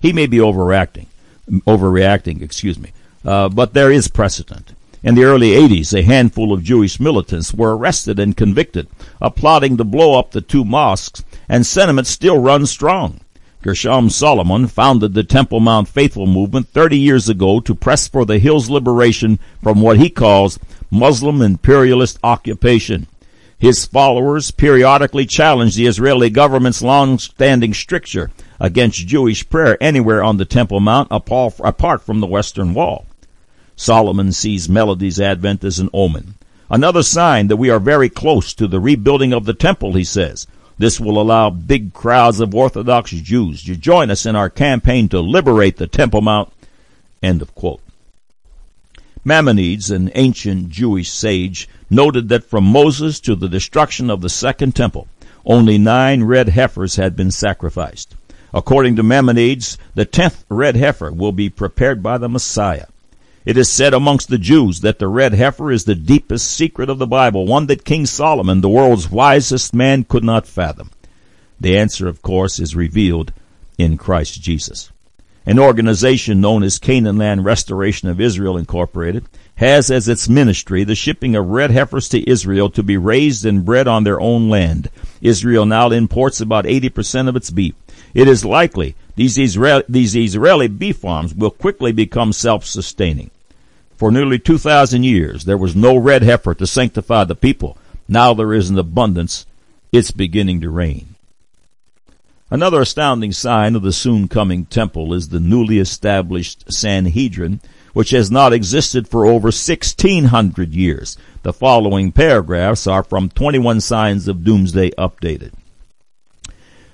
He 0.00 0.12
may 0.12 0.26
be 0.26 0.38
overreacting, 0.38 1.06
overreacting, 1.48 2.42
excuse 2.42 2.78
me, 2.80 2.92
uh, 3.24 3.48
but 3.48 3.74
there 3.74 3.92
is 3.92 4.08
precedent. 4.08 4.72
In 5.04 5.14
the 5.14 5.22
early 5.22 5.50
80s, 5.50 5.96
a 5.96 6.02
handful 6.02 6.52
of 6.52 6.64
Jewish 6.64 6.98
militants 6.98 7.54
were 7.54 7.76
arrested 7.76 8.18
and 8.18 8.36
convicted 8.36 8.88
of 9.20 9.36
plotting 9.36 9.76
to 9.76 9.84
blow 9.84 10.18
up 10.18 10.32
the 10.32 10.40
two 10.40 10.64
mosques, 10.64 11.22
and 11.48 11.64
sentiment 11.64 12.08
still 12.08 12.40
runs 12.40 12.72
strong. 12.72 13.20
Gershom 13.60 14.08
Solomon 14.08 14.68
founded 14.68 15.14
the 15.14 15.24
Temple 15.24 15.58
Mount 15.58 15.88
Faithful 15.88 16.26
movement 16.26 16.68
30 16.68 16.96
years 16.96 17.28
ago 17.28 17.58
to 17.58 17.74
press 17.74 18.06
for 18.06 18.24
the 18.24 18.38
hill's 18.38 18.70
liberation 18.70 19.40
from 19.60 19.80
what 19.80 19.98
he 19.98 20.08
calls 20.08 20.60
Muslim 20.90 21.42
imperialist 21.42 22.20
occupation. 22.22 23.08
His 23.58 23.84
followers 23.84 24.52
periodically 24.52 25.26
challenge 25.26 25.74
the 25.74 25.86
Israeli 25.86 26.30
government's 26.30 26.82
long-standing 26.82 27.74
stricture 27.74 28.30
against 28.60 29.08
Jewish 29.08 29.48
prayer 29.48 29.76
anywhere 29.80 30.22
on 30.22 30.36
the 30.36 30.44
Temple 30.44 30.78
Mount 30.78 31.08
apart 31.10 32.02
from 32.02 32.20
the 32.20 32.28
Western 32.28 32.74
Wall. 32.74 33.06
Solomon 33.74 34.30
sees 34.30 34.68
Melody's 34.68 35.20
advent 35.20 35.64
as 35.64 35.80
an 35.80 35.90
omen. 35.92 36.34
Another 36.70 37.02
sign 37.02 37.48
that 37.48 37.56
we 37.56 37.70
are 37.70 37.80
very 37.80 38.08
close 38.08 38.54
to 38.54 38.68
the 38.68 38.78
rebuilding 38.78 39.32
of 39.32 39.46
the 39.46 39.54
temple, 39.54 39.94
he 39.94 40.04
says. 40.04 40.46
This 40.78 41.00
will 41.00 41.20
allow 41.20 41.50
big 41.50 41.92
crowds 41.92 42.38
of 42.38 42.54
Orthodox 42.54 43.10
Jews 43.10 43.64
to 43.64 43.76
join 43.76 44.10
us 44.10 44.24
in 44.24 44.36
our 44.36 44.48
campaign 44.48 45.08
to 45.08 45.20
liberate 45.20 45.76
the 45.76 45.88
Temple 45.88 46.20
Mount. 46.20 46.52
End 47.20 47.42
of 47.42 47.54
quote. 47.54 47.80
Maimonides, 49.24 49.90
an 49.90 50.10
ancient 50.14 50.70
Jewish 50.70 51.10
sage, 51.10 51.68
noted 51.90 52.28
that 52.28 52.44
from 52.44 52.64
Moses 52.64 53.18
to 53.20 53.34
the 53.34 53.48
destruction 53.48 54.08
of 54.08 54.20
the 54.20 54.28
second 54.28 54.76
temple, 54.76 55.08
only 55.44 55.78
nine 55.78 56.22
red 56.22 56.50
heifers 56.50 56.96
had 56.96 57.16
been 57.16 57.32
sacrificed. 57.32 58.14
According 58.54 58.96
to 58.96 59.02
Maimonides, 59.02 59.76
the 59.94 60.04
tenth 60.04 60.44
red 60.48 60.76
heifer 60.76 61.10
will 61.10 61.32
be 61.32 61.50
prepared 61.50 62.02
by 62.02 62.18
the 62.18 62.28
Messiah. 62.28 62.86
It 63.48 63.56
is 63.56 63.70
said 63.70 63.94
amongst 63.94 64.28
the 64.28 64.36
Jews 64.36 64.82
that 64.82 64.98
the 64.98 65.08
red 65.08 65.32
heifer 65.32 65.72
is 65.72 65.84
the 65.84 65.94
deepest 65.94 66.52
secret 66.52 66.90
of 66.90 66.98
the 66.98 67.06
Bible, 67.06 67.46
one 67.46 67.64
that 67.68 67.82
King 67.82 68.04
Solomon, 68.04 68.60
the 68.60 68.68
world's 68.68 69.10
wisest 69.10 69.72
man, 69.72 70.04
could 70.04 70.22
not 70.22 70.46
fathom. 70.46 70.90
The 71.58 71.78
answer, 71.78 72.08
of 72.08 72.20
course, 72.20 72.60
is 72.60 72.76
revealed 72.76 73.32
in 73.78 73.96
Christ 73.96 74.42
Jesus. 74.42 74.92
An 75.46 75.58
organization 75.58 76.42
known 76.42 76.62
as 76.62 76.78
Canaan 76.78 77.16
Land 77.16 77.46
Restoration 77.46 78.10
of 78.10 78.20
Israel 78.20 78.58
Incorporated 78.58 79.24
has 79.54 79.90
as 79.90 80.08
its 80.08 80.28
ministry 80.28 80.84
the 80.84 80.94
shipping 80.94 81.34
of 81.34 81.48
red 81.48 81.70
heifers 81.70 82.10
to 82.10 82.30
Israel 82.30 82.68
to 82.68 82.82
be 82.82 82.98
raised 82.98 83.46
and 83.46 83.64
bred 83.64 83.88
on 83.88 84.04
their 84.04 84.20
own 84.20 84.50
land. 84.50 84.90
Israel 85.22 85.64
now 85.64 85.88
imports 85.88 86.42
about 86.42 86.66
80% 86.66 87.30
of 87.30 87.34
its 87.34 87.48
beef. 87.48 87.74
It 88.12 88.28
is 88.28 88.44
likely 88.44 88.94
these 89.16 89.36
these 89.36 90.14
Israeli 90.14 90.68
beef 90.68 90.98
farms 90.98 91.34
will 91.34 91.50
quickly 91.50 91.92
become 91.92 92.34
self-sustaining. 92.34 93.30
For 93.98 94.12
nearly 94.12 94.38
2,000 94.38 95.02
years, 95.02 95.44
there 95.44 95.58
was 95.58 95.74
no 95.74 95.96
red 95.96 96.22
heifer 96.22 96.54
to 96.54 96.68
sanctify 96.68 97.24
the 97.24 97.34
people. 97.34 97.76
Now 98.06 98.32
there 98.32 98.54
is 98.54 98.70
an 98.70 98.78
abundance. 98.78 99.44
It's 99.90 100.12
beginning 100.12 100.60
to 100.60 100.70
rain. 100.70 101.16
Another 102.48 102.80
astounding 102.80 103.32
sign 103.32 103.74
of 103.74 103.82
the 103.82 103.92
soon 103.92 104.28
coming 104.28 104.66
temple 104.66 105.12
is 105.12 105.30
the 105.30 105.40
newly 105.40 105.80
established 105.80 106.72
Sanhedrin, 106.72 107.60
which 107.92 108.10
has 108.10 108.30
not 108.30 108.52
existed 108.52 109.08
for 109.08 109.26
over 109.26 109.48
1600 109.48 110.72
years. 110.72 111.18
The 111.42 111.52
following 111.52 112.12
paragraphs 112.12 112.86
are 112.86 113.02
from 113.02 113.28
21 113.28 113.80
Signs 113.80 114.28
of 114.28 114.44
Doomsday 114.44 114.90
Updated. 114.90 115.54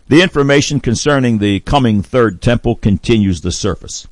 The 0.08 0.22
information 0.22 0.80
concerning 0.80 1.36
the 1.36 1.60
coming 1.60 2.00
third 2.00 2.40
temple 2.40 2.76
continues 2.76 3.42
to 3.42 3.52
surface. 3.52 4.08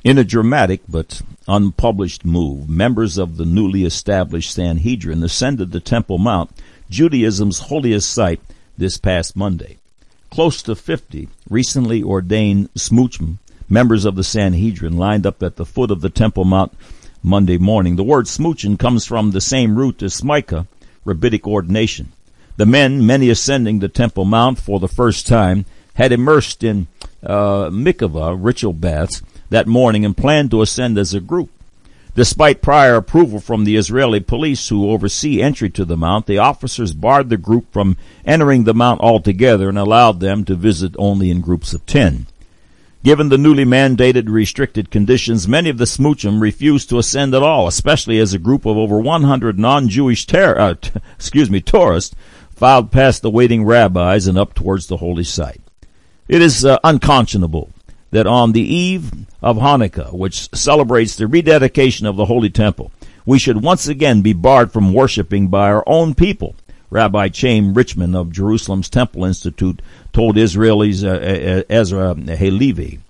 In 0.03 0.17
a 0.17 0.25
dramatic 0.25 0.81
but 0.89 1.21
unpublished 1.47 2.25
move, 2.25 2.71
members 2.71 3.19
of 3.19 3.37
the 3.37 3.45
newly 3.45 3.85
established 3.85 4.55
Sanhedrin 4.55 5.23
ascended 5.23 5.71
the 5.71 5.81
Temple 5.81 6.17
Mount, 6.17 6.51
Judaism's 6.89 7.59
holiest 7.59 8.11
site, 8.11 8.41
this 8.79 8.97
past 8.97 9.37
Monday. 9.37 9.77
Close 10.31 10.63
to 10.63 10.75
50 10.75 11.29
recently 11.51 12.03
ordained 12.03 12.73
smoochim, 12.73 13.37
members 13.69 14.05
of 14.05 14.17
the 14.17 14.25
Sanhedrin, 14.25 14.97
lined 14.97 15.27
up 15.27 15.43
at 15.43 15.57
the 15.57 15.67
foot 15.67 15.91
of 15.91 16.01
the 16.01 16.11
Temple 16.11 16.45
Mount 16.45 16.73
Monday 17.23 17.59
morning. 17.59 17.97
The 17.97 18.05
word 18.05 18.27
smooching 18.27 18.79
comes 18.79 19.05
from 19.05 19.31
the 19.31 19.41
same 19.41 19.77
root 19.77 20.03
as 20.03 20.21
smicha, 20.21 20.67
rabbinic 21.05 21.47
ordination. 21.47 22.13
The 22.57 22.67
men, 22.67 23.07
many 23.07 23.31
ascending 23.31 23.79
the 23.79 23.89
Temple 23.89 24.25
Mount 24.25 24.59
for 24.59 24.81
the 24.81 24.89
first 24.89 25.27
time, 25.27 25.65
had 25.95 26.13
immersed 26.13 26.63
in 26.63 26.87
uh, 27.23 27.71
mikvah, 27.71 28.37
ritual 28.39 28.73
baths, 28.73 29.23
that 29.51 29.67
morning 29.67 30.05
and 30.05 30.17
planned 30.17 30.51
to 30.51 30.63
ascend 30.63 30.99
as 30.99 31.15
a 31.15 31.21
group. 31.21 31.51
Despite 32.15 32.63
prior 32.63 32.97
approval 32.97 33.39
from 33.39 33.65
the 33.65 33.77
Israeli 33.77 34.19
police 34.19 34.69
who 34.69 34.91
oversee 34.91 35.41
entry 35.41 35.71
to 35.71 35.85
the 35.85 35.97
mount, 35.97 36.27
the 36.27 36.39
officers 36.39 36.93
barred 36.93 37.29
the 37.29 37.37
group 37.37 37.73
from 37.73 37.97
entering 38.25 38.65
the 38.65 38.75
mount 38.75 39.01
altogether 39.01 39.69
and 39.69 39.79
allowed 39.79 40.19
them 40.19 40.45
to 40.47 40.57
visit 40.57 40.97
only 40.99 41.31
in 41.31 41.41
groups 41.41 41.73
of 41.75 41.87
10. 41.87 42.27
Given 43.05 43.29
the 43.29 43.39
newly 43.39 43.65
mandated 43.65 44.29
restricted 44.29 44.91
conditions, 44.91 45.47
many 45.47 45.71
of 45.71 45.79
the 45.79 45.85
smoochim 45.85 46.41
refused 46.41 46.89
to 46.89 46.99
ascend 46.99 47.33
at 47.33 47.45
all, 47.45 47.69
especially 47.69 48.19
as 48.19 48.35
a 48.35 48.39
group 48.39 48.67
of 48.67 48.77
over 48.77 48.99
100 48.99 49.59
non-Jewish 49.59 50.27
ter- 50.27 50.59
uh, 50.59 50.75
t- 50.75 50.91
excuse 51.15 51.49
me, 51.49 51.61
tourists 51.61 52.17
filed 52.51 52.91
past 52.91 53.23
the 53.23 53.31
waiting 53.31 53.65
rabbis 53.65 54.27
and 54.27 54.37
up 54.37 54.53
towards 54.53 54.89
the 54.89 54.97
holy 54.97 55.23
site. 55.23 55.61
It 56.27 56.43
is 56.43 56.65
uh, 56.65 56.79
unconscionable 56.83 57.71
that 58.11 58.27
on 58.27 58.51
the 58.53 58.63
eve 58.63 59.13
of 59.41 59.59
Hanukkah, 59.59 60.13
which 60.13 60.53
celebrates 60.55 61.15
the 61.15 61.29
rededication 61.29 62.07
of 62.07 62.17
the 62.17 62.27
Holy 62.27 62.51
Temple, 62.51 62.91
we 63.25 63.39
should 63.39 63.63
once 63.63 63.87
again 63.87 64.23
be 64.23 64.33
barred 64.33 64.73
from 64.73 64.93
worshiping 64.93 65.49
by 65.49 65.71
our 65.71 65.85
own 65.87 66.15
people. 66.15 66.57
Rabbi 66.91 67.29
Chaim 67.35 67.75
Richman 67.75 68.15
of 68.15 68.33
Jerusalem's 68.33 68.89
Temple 68.89 69.25
Institute 69.25 69.83
told 70.13 70.37
Israelis 70.37 71.05
uh, 71.05 71.09
uh, 71.09 71.61
uh 71.61 71.63
Ezra 71.69 72.15
Halevi. 72.15 73.01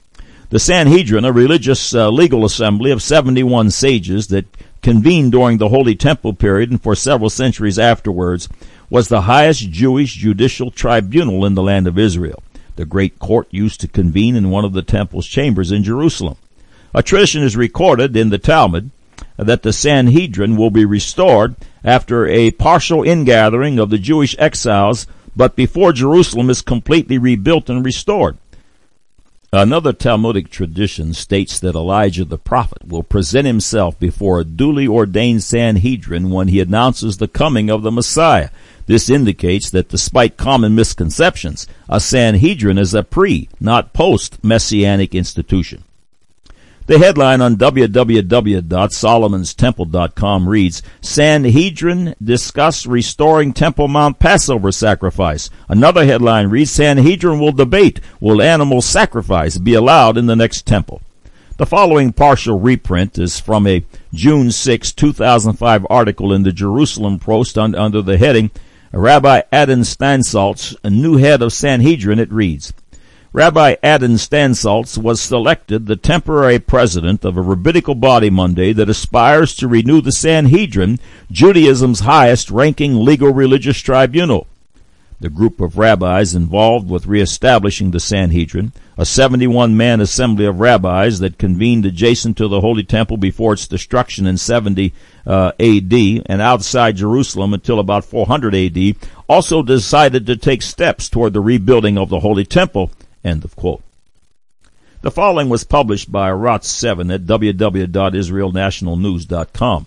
The 0.50 0.58
Sanhedrin, 0.58 1.24
a 1.24 1.32
religious 1.32 1.94
uh, 1.94 2.08
legal 2.08 2.44
assembly 2.44 2.90
of 2.90 3.02
71 3.02 3.70
sages 3.70 4.28
that 4.28 4.46
convened 4.82 5.32
during 5.32 5.58
the 5.58 5.68
Holy 5.68 5.94
Temple 5.94 6.32
period 6.34 6.70
and 6.70 6.82
for 6.82 6.94
several 6.94 7.28
centuries 7.28 7.78
afterwards, 7.78 8.48
was 8.88 9.08
the 9.08 9.22
highest 9.22 9.70
Jewish 9.70 10.14
judicial 10.14 10.70
tribunal 10.70 11.44
in 11.44 11.54
the 11.54 11.62
land 11.62 11.86
of 11.86 11.98
Israel. 11.98 12.42
The 12.76 12.86
great 12.86 13.18
court 13.18 13.48
used 13.50 13.80
to 13.80 13.88
convene 13.88 14.36
in 14.36 14.50
one 14.50 14.64
of 14.64 14.72
the 14.72 14.82
temple's 14.82 15.26
chambers 15.26 15.70
in 15.70 15.82
Jerusalem. 15.82 16.36
A 16.94 17.02
tradition 17.02 17.42
is 17.42 17.56
recorded 17.56 18.16
in 18.16 18.30
the 18.30 18.38
Talmud 18.38 18.90
that 19.36 19.62
the 19.62 19.72
Sanhedrin 19.72 20.56
will 20.56 20.70
be 20.70 20.84
restored 20.84 21.56
after 21.84 22.26
a 22.26 22.50
partial 22.52 23.02
ingathering 23.02 23.78
of 23.78 23.90
the 23.90 23.98
Jewish 23.98 24.36
exiles, 24.38 25.06
but 25.36 25.56
before 25.56 25.92
Jerusalem 25.92 26.50
is 26.50 26.62
completely 26.62 27.18
rebuilt 27.18 27.70
and 27.70 27.84
restored. 27.84 28.36
Another 29.50 29.94
Talmudic 29.94 30.50
tradition 30.50 31.14
states 31.14 31.58
that 31.60 31.74
Elijah 31.74 32.26
the 32.26 32.36
prophet 32.36 32.86
will 32.86 33.02
present 33.02 33.46
himself 33.46 33.98
before 33.98 34.38
a 34.38 34.44
duly 34.44 34.86
ordained 34.86 35.42
Sanhedrin 35.42 36.28
when 36.28 36.48
he 36.48 36.60
announces 36.60 37.16
the 37.16 37.28
coming 37.28 37.70
of 37.70 37.82
the 37.82 37.90
Messiah. 37.90 38.50
This 38.84 39.08
indicates 39.08 39.70
that 39.70 39.88
despite 39.88 40.36
common 40.36 40.74
misconceptions, 40.74 41.66
a 41.88 41.98
Sanhedrin 41.98 42.76
is 42.76 42.92
a 42.92 43.02
pre, 43.02 43.48
not 43.58 43.94
post-Messianic 43.94 45.14
institution. 45.14 45.82
The 46.88 46.98
headline 46.98 47.40
on 47.42 47.56
www.solomon'stemple.com 47.56 50.48
reads, 50.48 50.82
Sanhedrin 51.02 52.14
discuss 52.24 52.86
restoring 52.86 53.52
Temple 53.52 53.88
Mount 53.88 54.18
Passover 54.18 54.72
sacrifice. 54.72 55.50
Another 55.68 56.06
headline 56.06 56.48
reads, 56.48 56.70
Sanhedrin 56.70 57.40
will 57.40 57.52
debate, 57.52 58.00
will 58.20 58.40
animal 58.40 58.80
sacrifice 58.80 59.58
be 59.58 59.74
allowed 59.74 60.16
in 60.16 60.24
the 60.24 60.34
next 60.34 60.64
temple? 60.64 61.02
The 61.58 61.66
following 61.66 62.14
partial 62.14 62.58
reprint 62.58 63.18
is 63.18 63.38
from 63.38 63.66
a 63.66 63.84
June 64.14 64.50
6, 64.50 64.92
2005 64.92 65.86
article 65.90 66.32
in 66.32 66.42
the 66.42 66.52
Jerusalem 66.52 67.18
Post 67.18 67.58
under 67.58 68.00
the 68.00 68.16
heading, 68.16 68.50
Rabbi 68.92 69.42
Adin 69.52 69.80
Steinsaltz, 69.80 70.74
a 70.82 70.88
new 70.88 71.18
head 71.18 71.42
of 71.42 71.52
Sanhedrin, 71.52 72.18
it 72.18 72.32
reads, 72.32 72.72
Rabbi 73.34 73.76
Adin 73.82 74.12
Steinsaltz 74.12 74.96
was 74.96 75.20
selected 75.20 75.84
the 75.84 75.96
temporary 75.96 76.58
president 76.58 77.26
of 77.26 77.36
a 77.36 77.42
rabbinical 77.42 77.94
body 77.94 78.30
Monday 78.30 78.72
that 78.72 78.88
aspires 78.88 79.54
to 79.56 79.68
renew 79.68 80.00
the 80.00 80.12
Sanhedrin, 80.12 80.98
Judaism's 81.30 82.00
highest 82.00 82.50
ranking 82.50 83.04
legal 83.04 83.30
religious 83.30 83.80
tribunal. 83.80 84.46
The 85.20 85.28
group 85.28 85.60
of 85.60 85.76
rabbis 85.76 86.34
involved 86.34 86.88
with 86.88 87.04
reestablishing 87.04 87.90
the 87.90 88.00
Sanhedrin, 88.00 88.72
a 88.96 89.04
71 89.04 89.76
man 89.76 90.00
assembly 90.00 90.46
of 90.46 90.60
rabbis 90.60 91.18
that 91.18 91.36
convened 91.36 91.84
adjacent 91.84 92.38
to 92.38 92.48
the 92.48 92.62
Holy 92.62 92.82
Temple 92.82 93.18
before 93.18 93.52
its 93.52 93.68
destruction 93.68 94.26
in 94.26 94.38
70 94.38 94.94
uh, 95.26 95.52
AD 95.60 95.92
and 95.92 96.40
outside 96.40 96.96
Jerusalem 96.96 97.52
until 97.52 97.78
about 97.78 98.06
400 98.06 98.54
AD, 98.54 98.96
also 99.28 99.62
decided 99.62 100.24
to 100.24 100.36
take 100.36 100.62
steps 100.62 101.10
toward 101.10 101.34
the 101.34 101.42
rebuilding 101.42 101.98
of 101.98 102.08
the 102.08 102.20
Holy 102.20 102.46
Temple 102.46 102.90
End 103.24 103.44
of 103.44 103.56
quote. 103.56 103.82
The 105.00 105.10
following 105.10 105.48
was 105.48 105.64
published 105.64 106.10
by 106.10 106.28
Arutz 106.28 106.64
7 106.64 107.10
at 107.10 107.22
www.israelnationalnews.com 107.22 109.86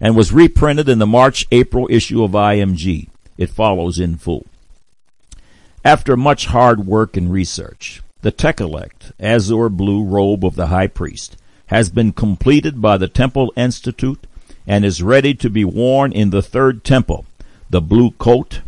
and 0.00 0.16
was 0.16 0.32
reprinted 0.32 0.88
in 0.88 0.98
the 0.98 1.06
March-April 1.06 1.86
issue 1.90 2.24
of 2.24 2.32
IMG. 2.32 3.08
It 3.36 3.50
follows 3.50 3.98
in 3.98 4.16
full. 4.16 4.46
After 5.84 6.16
much 6.16 6.46
hard 6.46 6.86
work 6.86 7.16
and 7.16 7.32
research, 7.32 8.02
the 8.22 8.32
Tekhelet, 8.32 9.12
azure 9.20 9.68
blue 9.68 10.04
robe 10.04 10.44
of 10.44 10.56
the 10.56 10.66
high 10.66 10.88
priest, 10.88 11.36
has 11.66 11.88
been 11.88 12.12
completed 12.12 12.82
by 12.82 12.96
the 12.96 13.08
Temple 13.08 13.52
Institute 13.56 14.26
and 14.66 14.84
is 14.84 15.02
ready 15.02 15.34
to 15.34 15.48
be 15.48 15.64
worn 15.64 16.12
in 16.12 16.30
the 16.30 16.42
third 16.42 16.82
temple. 16.82 17.26
The 17.70 17.80
blue 17.80 18.10
coat, 18.12 18.60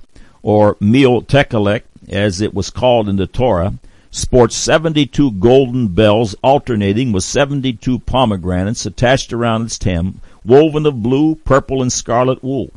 or 0.42 0.76
Me'il 0.80 1.22
Tekhelet, 1.22 1.82
as 2.08 2.40
it 2.40 2.54
was 2.54 2.70
called 2.70 3.08
in 3.08 3.16
the 3.16 3.26
Torah, 3.26 3.74
sports 4.10 4.56
72 4.56 5.32
golden 5.32 5.88
bells 5.88 6.34
alternating 6.42 7.12
with 7.12 7.24
72 7.24 7.98
pomegranates 8.00 8.86
attached 8.86 9.32
around 9.32 9.62
its 9.62 9.74
stem, 9.74 10.20
woven 10.44 10.86
of 10.86 11.02
blue, 11.02 11.36
purple, 11.36 11.82
and 11.82 11.92
scarlet 11.92 12.42
wool. 12.42 12.70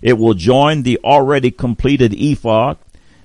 It 0.00 0.14
will 0.14 0.34
join 0.34 0.82
the 0.82 0.98
already 1.04 1.50
completed 1.50 2.14
ephod 2.14 2.78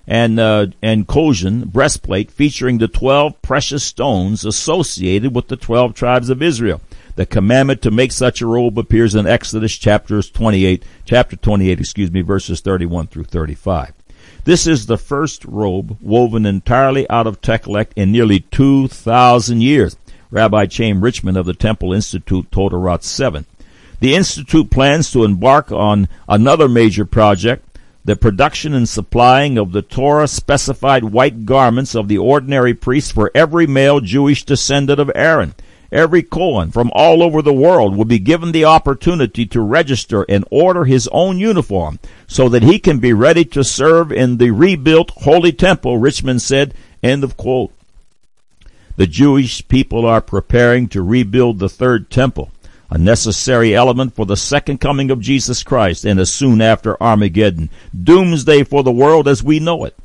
and 0.06 0.40
uh, 0.40 0.68
and 0.82 1.08
Choshen 1.08 1.66
breastplate 1.72 2.30
featuring 2.30 2.78
the 2.78 2.88
twelve 2.88 3.42
precious 3.42 3.84
stones 3.84 4.44
associated 4.44 5.34
with 5.34 5.48
the 5.48 5.56
twelve 5.56 5.94
tribes 5.94 6.30
of 6.30 6.42
Israel. 6.42 6.82
The 7.16 7.26
commandment 7.26 7.82
to 7.84 7.92
make 7.92 8.12
such 8.12 8.42
a 8.42 8.48
robe 8.48 8.78
appears 8.78 9.14
in 9.14 9.28
Exodus 9.28 9.78
chapters 9.78 10.32
28, 10.32 10.84
chapter 11.06 11.36
28, 11.36 11.80
excuse 11.80 12.12
me, 12.12 12.22
verses 12.22 12.60
31 12.60 13.06
through 13.06 13.26
35. 13.26 13.94
This 14.46 14.68
is 14.68 14.86
the 14.86 14.98
first 14.98 15.46
robe 15.46 15.98
woven 16.02 16.46
entirely 16.46 17.10
out 17.10 17.28
of 17.28 17.40
Tekhelet 17.40 17.88
in 17.96 18.12
nearly 18.12 18.42
2,000 18.42 19.62
years. 19.62 19.96
Rabbi 20.32 20.68
Chaim 20.70 21.02
Richman 21.02 21.38
of 21.38 21.46
the 21.46 21.54
Temple 21.54 21.94
Institute 21.94 22.52
told 22.52 22.74
Arutz 22.74 23.06
7. 23.06 23.46
The 24.02 24.16
Institute 24.16 24.70
plans 24.70 25.12
to 25.12 25.24
embark 25.24 25.72
on 25.72 26.10
another 26.28 26.68
major 26.68 27.06
project, 27.06 27.80
the 28.04 28.18
production 28.18 28.74
and 28.74 28.90
supplying 28.90 29.58
of 29.58 29.72
the 29.72 29.82
Torah 29.82 30.28
specified 30.28 31.06
white 31.06 31.46
garments 31.46 31.96
of 31.96 32.10
the 32.10 32.18
ordinary 32.18 32.74
priest 32.74 33.14
for 33.14 33.32
every 33.34 33.66
male 33.66 34.02
Jewish 34.02 34.44
descendant 34.44 35.00
of 35.00 35.10
Aaron. 35.16 35.56
Every 35.94 36.24
Kohen 36.24 36.72
from 36.72 36.90
all 36.96 37.22
over 37.22 37.44
the 37.44 37.54
world 37.54 37.96
will 37.96 38.06
be 38.06 38.18
given 38.18 38.52
the 38.52 38.66
opportunity 38.66 39.46
to 39.46 39.62
register 39.62 40.26
and 40.28 40.44
order 40.50 40.86
his 40.86 41.08
own 41.12 41.38
uniform 41.40 42.00
so 42.26 42.50
that 42.50 42.64
he 42.64 42.80
can 42.80 42.98
be 42.98 43.14
ready 43.14 43.46
to 43.46 43.64
serve 43.64 44.12
in 44.12 44.38
the 44.38 44.50
rebuilt 44.50 45.12
Holy 45.12 45.52
Temple, 45.52 46.00
Richman 46.00 46.40
said. 46.40 46.74
End 47.04 47.24
of 47.24 47.38
quote. 47.38 47.72
The 48.96 49.06
Jewish 49.06 49.68
people 49.68 50.04
are 50.04 50.20
preparing 50.20 50.88
to 50.90 51.04
rebuild 51.04 51.60
the 51.60 51.70
third 51.70 52.10
temple 52.10 52.50
a 52.90 52.98
necessary 52.98 53.76
element 53.76 54.16
for 54.16 54.26
the 54.26 54.38
second 54.38 54.80
coming 54.80 55.12
of 55.12 55.20
Jesus 55.20 55.62
Christ 55.62 56.06
and 56.06 56.20
as 56.20 56.34
soon 56.34 56.60
after 56.60 57.02
Armageddon. 57.02 57.70
Doomsday 58.04 58.64
for 58.64 58.82
the 58.82 58.92
world 58.92 59.28
as 59.28 59.44
we 59.44 59.60
know 59.60 59.86
it. 59.86 59.96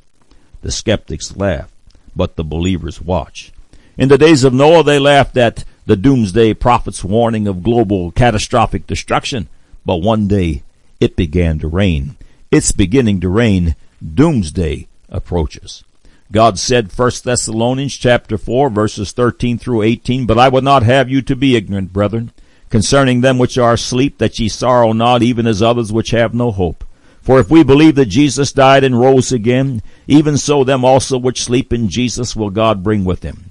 The 0.61 0.71
skeptics 0.71 1.35
laugh, 1.37 1.73
but 2.15 2.37
the 2.37 2.45
believers 2.45 3.01
watch. 3.01 3.53
In 3.99 4.09
the 4.09 4.17
days 4.17 4.45
of 4.45 4.55
Noah, 4.55 4.85
they 4.85 4.99
laughed 4.99 5.37
at 5.37 5.65
the 5.89 5.97
doomsday 5.97 6.53
prophet's 6.53 7.03
warning 7.03 7.49
of 7.49 7.63
global 7.63 8.11
catastrophic 8.11 8.87
destruction, 8.87 9.49
but 9.87 10.03
one 10.03 10.29
day 10.29 10.63
it 11.01 11.17
began 11.17 11.59
to 11.59 11.67
rain. 11.67 12.15
It's 12.51 12.73
beginning 12.73 13.23
to 13.23 13.31
rain. 13.31 13.75
Doomsday 14.05 14.87
approaches. 15.09 15.83
God 16.31 16.59
said, 16.59 16.93
1 16.95 17.11
Thessalonians 17.25 17.97
chapter 17.97 18.37
4 18.37 18.69
verses 18.69 19.13
13 19.13 19.57
through 19.57 19.81
18, 19.81 20.27
But 20.27 20.39
I 20.39 20.51
would 20.51 20.63
not 20.63 20.83
have 20.83 21.09
you 21.09 21.23
to 21.23 21.35
be 21.35 21.57
ignorant, 21.57 21.91
brethren, 21.91 22.33
concerning 22.69 23.23
them 23.23 23.39
which 23.39 23.57
are 23.57 23.73
asleep, 23.73 24.19
that 24.19 24.39
ye 24.39 24.51
sorrow 24.51 24.93
not, 24.93 25.23
even 25.23 25.47
as 25.47 25.63
others 25.63 25.91
which 25.91 26.11
have 26.11 26.35
no 26.35 26.51
hope. 26.51 26.85
For 27.23 27.41
if 27.41 27.49
we 27.49 27.65
believe 27.65 27.95
that 27.95 28.07
Jesus 28.07 28.53
died 28.53 28.85
and 28.85 29.01
rose 29.01 29.33
again, 29.33 29.81
even 30.07 30.37
so 30.37 30.65
them 30.65 30.85
also 30.85 31.17
which 31.17 31.45
sleep 31.45 31.73
in 31.73 31.89
Jesus 31.89 32.37
will 32.37 32.51
God 32.51 32.83
bring 32.83 33.07
with 33.07 33.23
him. 33.23 33.51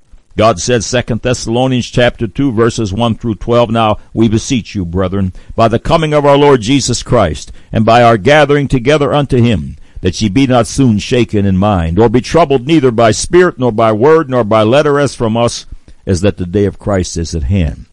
God 0.37 0.59
said, 0.59 0.83
Second 0.83 1.21
Thessalonians 1.21 1.89
chapter 1.89 2.27
2 2.27 2.51
verses 2.53 2.93
1 2.93 3.15
through 3.15 3.35
12, 3.35 3.69
Now 3.69 3.97
we 4.13 4.29
beseech 4.29 4.75
you, 4.75 4.85
brethren, 4.85 5.33
by 5.55 5.67
the 5.67 5.79
coming 5.79 6.13
of 6.13 6.25
our 6.25 6.37
Lord 6.37 6.61
Jesus 6.61 7.03
Christ, 7.03 7.51
and 7.71 7.85
by 7.85 8.01
our 8.01 8.17
gathering 8.17 8.67
together 8.67 9.13
unto 9.13 9.41
him, 9.41 9.77
that 10.01 10.19
ye 10.21 10.29
be 10.29 10.47
not 10.47 10.67
soon 10.67 10.99
shaken 10.99 11.45
in 11.45 11.57
mind, 11.57 11.99
or 11.99 12.09
be 12.09 12.21
troubled 12.21 12.65
neither 12.65 12.91
by 12.91 13.11
spirit, 13.11 13.59
nor 13.59 13.71
by 13.71 13.91
word, 13.91 14.29
nor 14.29 14.43
by 14.43 14.63
letter 14.63 14.99
as 14.99 15.15
from 15.15 15.35
us, 15.35 15.65
as 16.05 16.21
that 16.21 16.37
the 16.37 16.45
day 16.45 16.65
of 16.65 16.79
Christ 16.79 17.17
is 17.17 17.35
at 17.35 17.43
hand. 17.43 17.85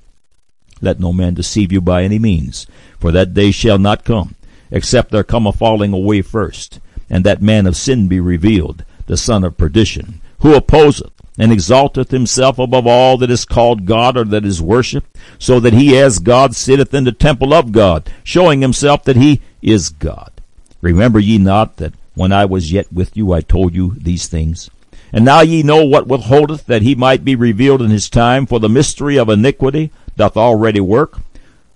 Let 0.80 1.00
no 1.00 1.12
man 1.12 1.34
deceive 1.34 1.72
you 1.72 1.80
by 1.80 2.04
any 2.04 2.18
means, 2.18 2.66
for 2.98 3.10
that 3.12 3.34
day 3.34 3.50
shall 3.50 3.78
not 3.78 4.04
come, 4.04 4.36
except 4.70 5.10
there 5.10 5.24
come 5.24 5.46
a 5.46 5.52
falling 5.52 5.92
away 5.92 6.22
first, 6.22 6.78
and 7.10 7.24
that 7.24 7.42
man 7.42 7.66
of 7.66 7.76
sin 7.76 8.06
be 8.06 8.20
revealed, 8.20 8.84
the 9.06 9.16
son 9.16 9.42
of 9.42 9.56
perdition, 9.56 10.20
who 10.40 10.54
opposeth 10.54 11.10
and 11.38 11.52
exalteth 11.52 12.10
himself 12.10 12.58
above 12.58 12.86
all 12.86 13.16
that 13.16 13.30
is 13.30 13.44
called 13.44 13.86
God 13.86 14.16
or 14.16 14.24
that 14.24 14.44
is 14.44 14.60
worshipped, 14.60 15.16
so 15.38 15.60
that 15.60 15.72
he 15.72 15.96
as 15.96 16.18
God 16.18 16.56
sitteth 16.56 16.92
in 16.92 17.04
the 17.04 17.12
temple 17.12 17.54
of 17.54 17.72
God, 17.72 18.12
showing 18.24 18.60
himself 18.60 19.04
that 19.04 19.16
he 19.16 19.40
is 19.62 19.88
God. 19.88 20.32
Remember 20.80 21.18
ye 21.18 21.38
not 21.38 21.76
that 21.76 21.94
when 22.14 22.32
I 22.32 22.44
was 22.44 22.72
yet 22.72 22.92
with 22.92 23.16
you 23.16 23.32
I 23.32 23.40
told 23.40 23.74
you 23.74 23.94
these 23.96 24.26
things? 24.26 24.68
And 25.12 25.24
now 25.24 25.40
ye 25.40 25.62
know 25.62 25.84
what 25.84 26.06
withholdeth 26.06 26.66
that 26.66 26.82
he 26.82 26.94
might 26.94 27.24
be 27.24 27.34
revealed 27.34 27.80
in 27.80 27.90
his 27.90 28.10
time, 28.10 28.44
for 28.44 28.60
the 28.60 28.68
mystery 28.68 29.18
of 29.18 29.28
iniquity 29.28 29.90
doth 30.16 30.36
already 30.36 30.80
work. 30.80 31.18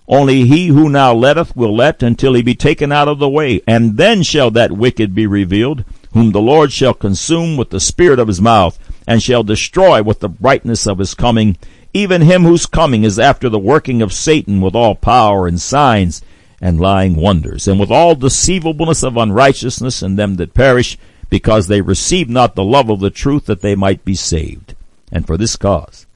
Only 0.08 0.44
he 0.44 0.66
who 0.66 0.88
now 0.90 1.14
letteth 1.14 1.56
will 1.56 1.74
let 1.74 2.02
until 2.02 2.34
he 2.34 2.42
be 2.42 2.54
taken 2.54 2.92
out 2.92 3.08
of 3.08 3.18
the 3.18 3.28
way, 3.28 3.62
and 3.66 3.96
then 3.96 4.22
shall 4.22 4.50
that 4.50 4.72
wicked 4.72 5.14
be 5.14 5.26
revealed, 5.26 5.84
whom 6.12 6.32
the 6.32 6.40
Lord 6.40 6.72
shall 6.72 6.92
consume 6.92 7.56
with 7.56 7.70
the 7.70 7.80
spirit 7.80 8.18
of 8.18 8.28
his 8.28 8.40
mouth, 8.40 8.78
and 9.06 9.22
shall 9.22 9.42
destroy 9.42 10.02
with 10.02 10.20
the 10.20 10.28
brightness 10.28 10.86
of 10.86 10.98
his 10.98 11.14
coming, 11.14 11.56
even 11.92 12.22
him 12.22 12.42
whose 12.42 12.66
coming 12.66 13.04
is 13.04 13.18
after 13.18 13.48
the 13.48 13.58
working 13.58 14.02
of 14.02 14.12
Satan 14.12 14.60
with 14.60 14.74
all 14.74 14.94
power 14.94 15.46
and 15.46 15.60
signs 15.60 16.22
and 16.60 16.80
lying 16.80 17.16
wonders, 17.16 17.66
and 17.66 17.80
with 17.80 17.90
all 17.90 18.14
deceivableness 18.14 19.02
of 19.02 19.16
unrighteousness 19.16 20.02
in 20.02 20.16
them 20.16 20.36
that 20.36 20.54
perish, 20.54 20.96
because 21.28 21.66
they 21.66 21.80
receive 21.80 22.28
not 22.28 22.54
the 22.54 22.64
love 22.64 22.88
of 22.90 23.00
the 23.00 23.10
truth 23.10 23.46
that 23.46 23.62
they 23.62 23.74
might 23.74 24.04
be 24.04 24.14
saved. 24.14 24.74
And 25.10 25.26
for 25.26 25.36
this 25.36 25.56
cause 25.56 26.06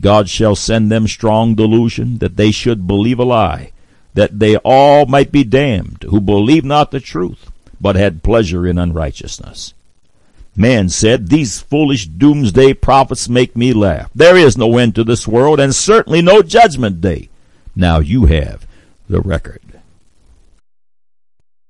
God 0.00 0.28
shall 0.28 0.56
send 0.56 0.90
them 0.90 1.06
strong 1.06 1.54
delusion, 1.54 2.18
that 2.18 2.36
they 2.36 2.50
should 2.50 2.86
believe 2.86 3.18
a 3.18 3.24
lie, 3.24 3.72
that 4.14 4.38
they 4.38 4.56
all 4.56 5.06
might 5.06 5.30
be 5.30 5.44
damned, 5.44 6.04
who 6.08 6.20
believe 6.20 6.64
not 6.64 6.90
the 6.90 7.00
truth, 7.00 7.50
but 7.80 7.96
had 7.96 8.22
pleasure 8.22 8.66
in 8.66 8.78
unrighteousness. 8.78 9.74
Man 10.54 10.88
said, 10.88 11.28
These 11.28 11.60
foolish 11.60 12.06
doomsday 12.06 12.74
prophets 12.74 13.28
make 13.28 13.56
me 13.56 13.72
laugh. 13.72 14.10
There 14.14 14.36
is 14.36 14.58
no 14.58 14.76
end 14.76 14.94
to 14.96 15.04
this 15.04 15.26
world, 15.26 15.58
and 15.58 15.74
certainly 15.74 16.20
no 16.20 16.42
judgment 16.42 17.00
day. 17.00 17.30
Now 17.74 18.00
you 18.00 18.26
have 18.26 18.66
the 19.08 19.20
record. 19.20 19.62